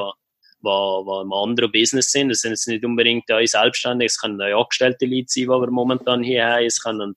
[0.65, 2.31] die, die im anderen Business sind.
[2.31, 5.71] Das sind jetzt nicht unbedingt neue Selbstständige, es können neue angestellte Leute sein, die wir
[5.71, 6.65] momentan hier haben.
[6.65, 7.15] Es können,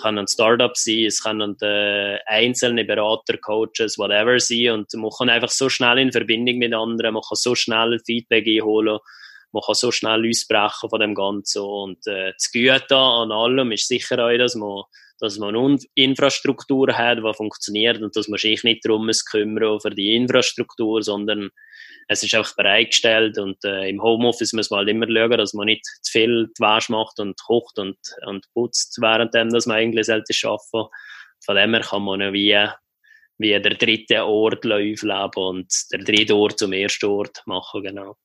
[0.00, 4.70] können Startup sein, es können äh, einzelne Berater, Coaches, whatever sein.
[4.70, 8.46] Und man kann einfach so schnell in Verbindung mit anderen, man kann so schnell Feedback
[8.46, 9.00] einholen
[9.52, 11.62] man kann so schnell ausbrechen von dem Ganzen.
[11.62, 14.84] Und äh, das Gute an allem ist sicher auch, dass man
[15.22, 19.78] dass man eine Infrastruktur hat, die funktioniert und dass man sich nicht darum muss kümmern
[19.78, 21.50] für die Infrastruktur, sondern
[22.08, 25.66] es ist einfach bereitgestellt und äh, im Homeoffice muss man halt immer schauen, dass man
[25.66, 27.96] nicht zu viel die Wäsche macht und kocht und,
[28.26, 30.90] und putzt, währenddem, dass man eigentlich sollte arbeiten.
[31.44, 32.68] Von dem her kann man wie,
[33.38, 38.16] wie der dritte Ort aufleben und der dritte Ort zum ersten Ort machen, genau.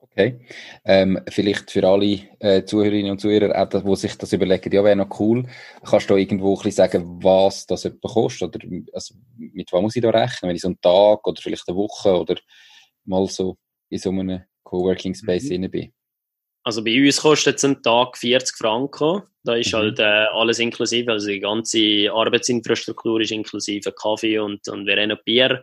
[0.00, 0.40] Okay.
[0.84, 4.96] Ähm, vielleicht für alle äh, Zuhörerinnen und Zuhörer, auch die sich das überlegen, ja, wäre
[4.96, 5.44] noch cool.
[5.84, 8.54] Kannst du irgendwo ein bisschen sagen, was das etwa kostet?
[8.56, 10.48] Oder also, mit was muss ich da rechnen?
[10.48, 12.36] Wenn ich so einen Tag oder vielleicht eine Woche oder
[13.04, 13.56] mal so
[13.90, 15.70] in so einem Coworking Space mhm.
[15.70, 15.92] bin?
[16.62, 19.22] Also bei uns kostet es einen Tag 40 Franken.
[19.42, 19.76] Da ist mhm.
[19.78, 21.10] halt äh, alles inklusive.
[21.10, 25.62] Also die ganze Arbeitsinfrastruktur ist inklusive Kaffee und, und wir haben noch Bier,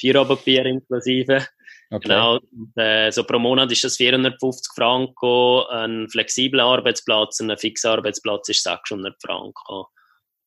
[0.00, 1.46] Feierabendbier inklusive.
[1.90, 2.08] Okay.
[2.08, 2.40] Genau.
[2.76, 5.62] Äh, so pro Monat ist das 450 Franken.
[5.70, 9.84] Ein flexibler Arbeitsplatz, ein fixer Arbeitsplatz ist 600 Franken.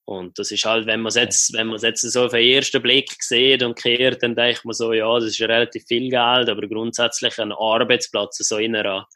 [0.10, 2.44] Und das ist halt, wenn man es jetzt, wenn man es jetzt so auf den
[2.44, 6.50] ersten Blick sieht und kehrt, dann denkt man so, ja, das ist relativ viel Geld,
[6.50, 9.08] aber grundsätzlich ein Arbeitsplatz so in einer,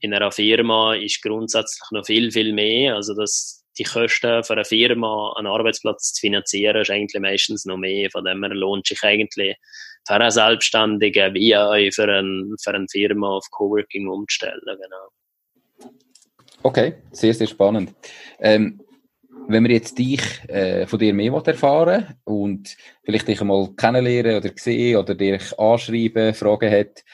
[0.00, 2.96] in einer Firma ist grundsätzlich noch viel, viel mehr.
[2.96, 7.76] Also das, die Kosten für eine Firma, einen Arbeitsplatz zu finanzieren, ist eigentlich meistens noch
[7.76, 8.10] mehr.
[8.10, 9.54] Von dem her lohnt sich eigentlich
[10.08, 14.60] für einen Selbstständigen wie auch für, ein, für eine Firma auf Coworking umzustellen.
[14.64, 15.90] Genau.
[16.62, 17.94] Okay, sehr, sehr spannend.
[18.40, 18.80] Ähm,
[19.48, 24.50] wenn wir jetzt dich äh, von dir mehr erfahren und vielleicht dich einmal kennenlernen oder
[24.56, 27.04] sehen oder dich anschreiben, Fragen hat,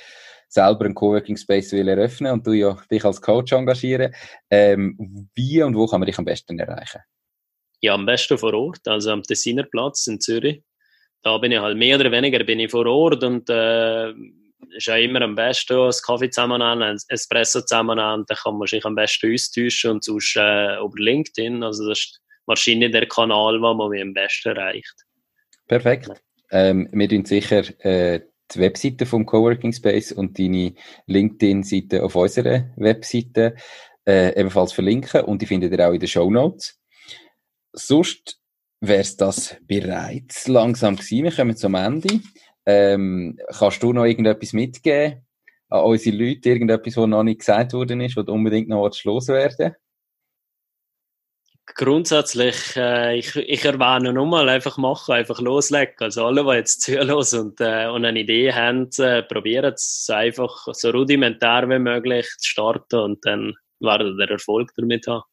[0.49, 4.14] selber einen Coworking Space will eröffnen und du ja dich als Coach engagieren,
[4.51, 7.01] ähm, wie und wo kann man dich am besten erreichen?
[7.80, 10.62] Ja, am besten vor Ort, also am Tessiner Platz in Zürich
[11.25, 14.11] da bin ich halt mehr oder weniger bin ich vor Ort und äh,
[14.77, 18.59] ist ja immer am besten einen Kaffee zusammen an, ein Espresso zusammen an, dann kann
[18.59, 23.07] man sich am besten austauschen und sonst äh, über LinkedIn, also das ist wahrscheinlich der
[23.07, 24.95] Kanal, wo man mich am besten erreicht.
[25.66, 26.11] Perfekt.
[26.51, 28.20] Ähm, wir tun sicher äh,
[28.55, 30.75] die Webseite vom Coworking Space und deine
[31.07, 33.57] LinkedIn-Seite auf unserer Webseite
[34.07, 36.79] äh, ebenfalls verlinken und die findet ihr auch in den Show Notes.
[37.72, 38.39] Sonst
[38.87, 41.24] wäre es das bereits langsam gewesen.
[41.24, 42.20] Wir kommen zum Ende.
[42.66, 45.26] Ähm, kannst du noch irgendetwas mitgeben
[45.68, 46.49] an unsere Leute?
[46.49, 49.74] Irgendetwas, was noch nicht gesagt worden ist, was unbedingt noch loswerden
[51.66, 55.95] Grundsätzlich, äh, ich, ich erwähne nochmal, einfach machen, einfach loslegen.
[55.99, 60.66] Also alle, die jetzt zuhören und, äh, und eine Idee haben, äh, probieren es einfach
[60.72, 65.24] so rudimentär wie möglich zu starten und dann werden der Erfolg damit haben.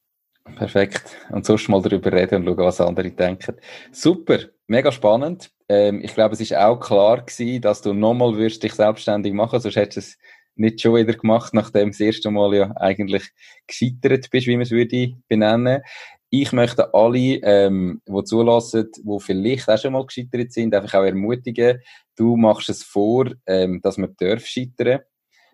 [0.44, 1.18] Perfekt.
[1.30, 3.58] Und sonst mal darüber reden und schauen, was andere denken.
[3.92, 5.52] Super, mega spannend.
[5.70, 9.60] Ähm, ich glaube, es ist auch klar gewesen, dass du nochmal wirst dich selbstständig machen,
[9.60, 10.18] sonst hättest du es
[10.56, 13.24] nicht schon wieder gemacht, nachdem du das erste Mal ja eigentlich
[13.68, 15.82] gescheitert bist, wie man es würde benennen.
[16.30, 21.04] Ich möchte alle, ähm, die zulassen, die vielleicht auch schon mal gescheitert sind, einfach auch
[21.04, 21.80] ermutigen,
[22.16, 25.02] du machst es vor, ähm, dass man darf scheitern.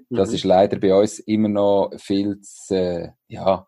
[0.09, 0.35] Das mhm.
[0.35, 3.67] ist leider bei uns immer noch viel zu, äh, ja,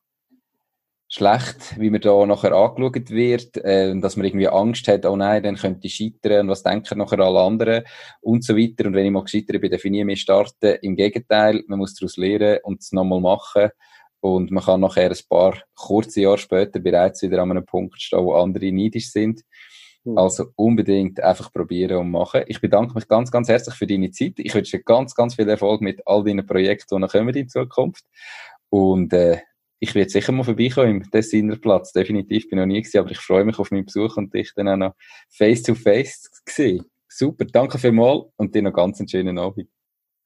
[1.10, 5.41] schlecht, wie man da nachher angeschaut wird, äh, dass man irgendwie Angst hat, oh nein,
[5.41, 7.84] dann könnte ich scheitern und was denken nachher alle anderen
[8.22, 8.86] und so weiter.
[8.86, 10.78] Und wenn ich mal gescheitert bin, darf ich starten.
[10.84, 13.70] Im Gegenteil, man muss daraus lernen und es nochmal machen.
[14.22, 18.24] Und man kann nachher ein paar kurze Jahre später bereits wieder an einem Punkt stehen,
[18.24, 19.41] wo andere neidisch sind.
[20.03, 20.18] Mhm.
[20.18, 22.43] Also unbedingt einfach probieren und machen.
[22.47, 24.34] Ich bedanke mich ganz, ganz herzlich für deine Zeit.
[24.38, 27.49] Ich wünsche dir ganz, ganz viel Erfolg mit all deinen Projekten, die noch kommen in
[27.49, 28.05] Zukunft.
[28.70, 29.39] Und äh,
[29.80, 31.94] ich werde sicher mal vorbeikommen im Tessiner Platz.
[31.94, 34.52] Definitiv bin ich noch nie gewesen, aber ich freue mich auf meinen Besuch und dich
[34.56, 34.96] dann auch noch
[35.30, 36.86] face to face sehen.
[37.08, 39.70] Super, danke vielmals und dir noch ganz einen schönen Abend.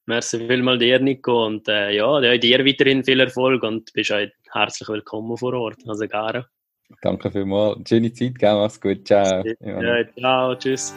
[0.06, 1.46] Merci vielmals dir, Nico.
[1.46, 5.78] Und äh, ja, dir weiterhin viel Erfolg und bist auch herzlich willkommen vor Ort.
[5.88, 6.46] Also gerne.
[7.02, 7.88] Danke vielmals.
[7.88, 8.54] Schöne Zeit, gell?
[8.56, 9.08] Mach's gut.
[9.08, 9.44] Ciao.
[9.62, 10.94] Ja, ciao, tschüss.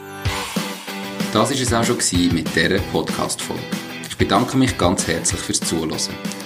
[1.33, 3.63] Das war es auch schon mit dieser Podcast-Folge.
[4.09, 6.46] Ich bedanke mich ganz herzlich fürs Zuhören.